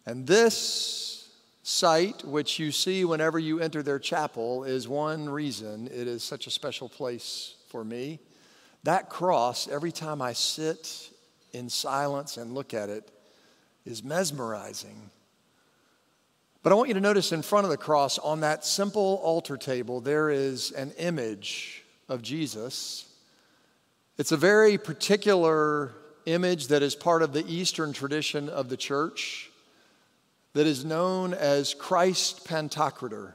And 0.06 0.28
this 0.28 1.30
site, 1.64 2.26
which 2.26 2.60
you 2.60 2.74
see 2.74 3.06
whenever 3.06 3.40
you 3.40 3.62
enter 3.62 3.82
their 3.82 4.00
chapel, 4.00 4.66
is 4.66 4.86
one 4.86 5.30
reason 5.30 5.88
it 5.88 6.10
is 6.10 6.26
such 6.26 6.48
a 6.48 6.52
special 6.52 6.90
place 6.90 7.56
for 7.70 7.86
me. 7.86 8.20
That 8.84 9.08
cross, 9.08 9.70
every 9.70 9.94
time 9.94 10.22
I 10.22 10.34
sit 10.34 11.12
in 11.54 11.70
silence 11.70 12.36
and 12.36 12.54
look 12.54 12.74
at 12.74 12.90
it, 12.90 13.10
is 13.86 14.04
mesmerizing. 14.04 15.10
But 16.64 16.74
I 16.74 16.76
want 16.76 16.90
you 16.90 16.96
to 16.96 17.00
notice 17.00 17.32
in 17.32 17.44
front 17.44 17.64
of 17.64 17.70
the 17.70 17.78
cross, 17.78 18.20
on 18.20 18.42
that 18.42 18.66
simple 18.66 19.22
altar 19.24 19.56
table, 19.56 20.02
there 20.02 20.30
is 20.30 20.72
an 20.72 20.92
image 20.98 21.86
of 22.10 22.22
Jesus. 22.22 23.06
It's 24.18 24.34
a 24.34 24.38
very 24.38 24.78
particular 24.78 25.94
image 26.26 26.68
that 26.68 26.84
is 26.84 26.96
part 26.96 27.22
of 27.22 27.34
the 27.34 27.46
Eastern 27.48 27.94
tradition 27.94 28.50
of 28.50 28.70
the 28.70 28.78
church 28.78 29.50
that 30.54 30.68
is 30.68 30.84
known 30.84 31.34
as 31.34 31.74
Christ 31.74 32.46
Pantocrator, 32.46 33.34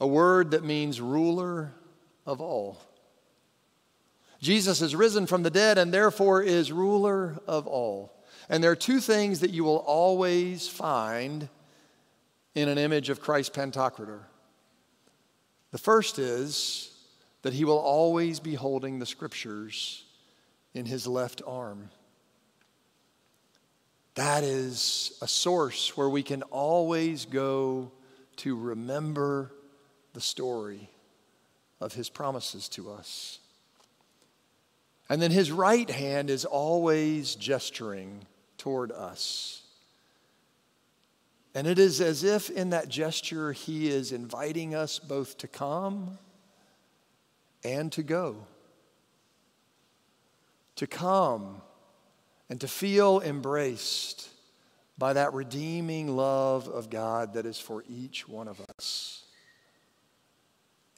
a 0.00 0.06
word 0.06 0.52
that 0.52 0.64
means 0.64 1.00
ruler 1.00 1.72
of 2.26 2.40
all. 2.40 2.80
Jesus 4.40 4.80
is 4.80 4.94
risen 4.94 5.26
from 5.26 5.42
the 5.42 5.50
dead 5.50 5.78
and 5.78 5.92
therefore 5.92 6.42
is 6.42 6.70
ruler 6.72 7.38
of 7.46 7.66
all. 7.66 8.12
And 8.48 8.62
there 8.62 8.70
are 8.70 8.76
two 8.76 9.00
things 9.00 9.40
that 9.40 9.50
you 9.50 9.64
will 9.64 9.78
always 9.78 10.68
find 10.68 11.48
in 12.54 12.68
an 12.68 12.78
image 12.78 13.10
of 13.10 13.20
Christ 13.20 13.52
Pantocrator. 13.52 14.20
The 15.70 15.78
first 15.78 16.18
is 16.18 16.92
that 17.42 17.52
he 17.52 17.64
will 17.64 17.78
always 17.78 18.40
be 18.40 18.54
holding 18.54 18.98
the 18.98 19.06
scriptures 19.06 20.04
in 20.78 20.86
his 20.86 21.06
left 21.08 21.42
arm. 21.44 21.90
That 24.14 24.44
is 24.44 25.18
a 25.20 25.26
source 25.26 25.96
where 25.96 26.08
we 26.08 26.22
can 26.22 26.42
always 26.44 27.24
go 27.24 27.90
to 28.36 28.56
remember 28.56 29.52
the 30.12 30.20
story 30.20 30.88
of 31.80 31.94
his 31.94 32.08
promises 32.08 32.68
to 32.70 32.92
us. 32.92 33.40
And 35.08 35.20
then 35.20 35.32
his 35.32 35.50
right 35.50 35.88
hand 35.90 36.30
is 36.30 36.44
always 36.44 37.34
gesturing 37.34 38.24
toward 38.56 38.92
us. 38.92 39.62
And 41.54 41.66
it 41.66 41.80
is 41.80 42.00
as 42.00 42.22
if 42.22 42.50
in 42.50 42.70
that 42.70 42.88
gesture 42.88 43.52
he 43.52 43.88
is 43.88 44.12
inviting 44.12 44.76
us 44.76 45.00
both 45.00 45.38
to 45.38 45.48
come 45.48 46.18
and 47.64 47.90
to 47.92 48.04
go. 48.04 48.46
To 50.78 50.86
come 50.86 51.60
and 52.48 52.60
to 52.60 52.68
feel 52.68 53.20
embraced 53.20 54.28
by 54.96 55.12
that 55.12 55.34
redeeming 55.34 56.16
love 56.16 56.68
of 56.68 56.88
God 56.88 57.34
that 57.34 57.46
is 57.46 57.58
for 57.58 57.82
each 57.88 58.28
one 58.28 58.46
of 58.46 58.60
us. 58.76 59.24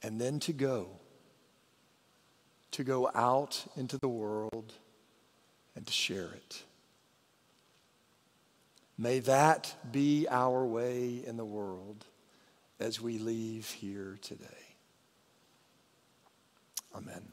And 0.03 0.21
then 0.21 0.39
to 0.41 0.53
go, 0.53 0.87
to 2.71 2.83
go 2.83 3.09
out 3.15 3.65
into 3.75 3.97
the 3.97 4.07
world 4.07 4.71
and 5.75 5.87
to 5.87 5.91
share 5.91 6.29
it. 6.31 6.63
May 8.99 9.17
that 9.21 9.75
be 9.91 10.27
our 10.29 10.63
way 10.63 11.23
in 11.25 11.37
the 11.37 11.45
world 11.45 12.05
as 12.79 13.01
we 13.01 13.17
leave 13.17 13.67
here 13.67 14.19
today. 14.21 14.45
Amen. 16.95 17.23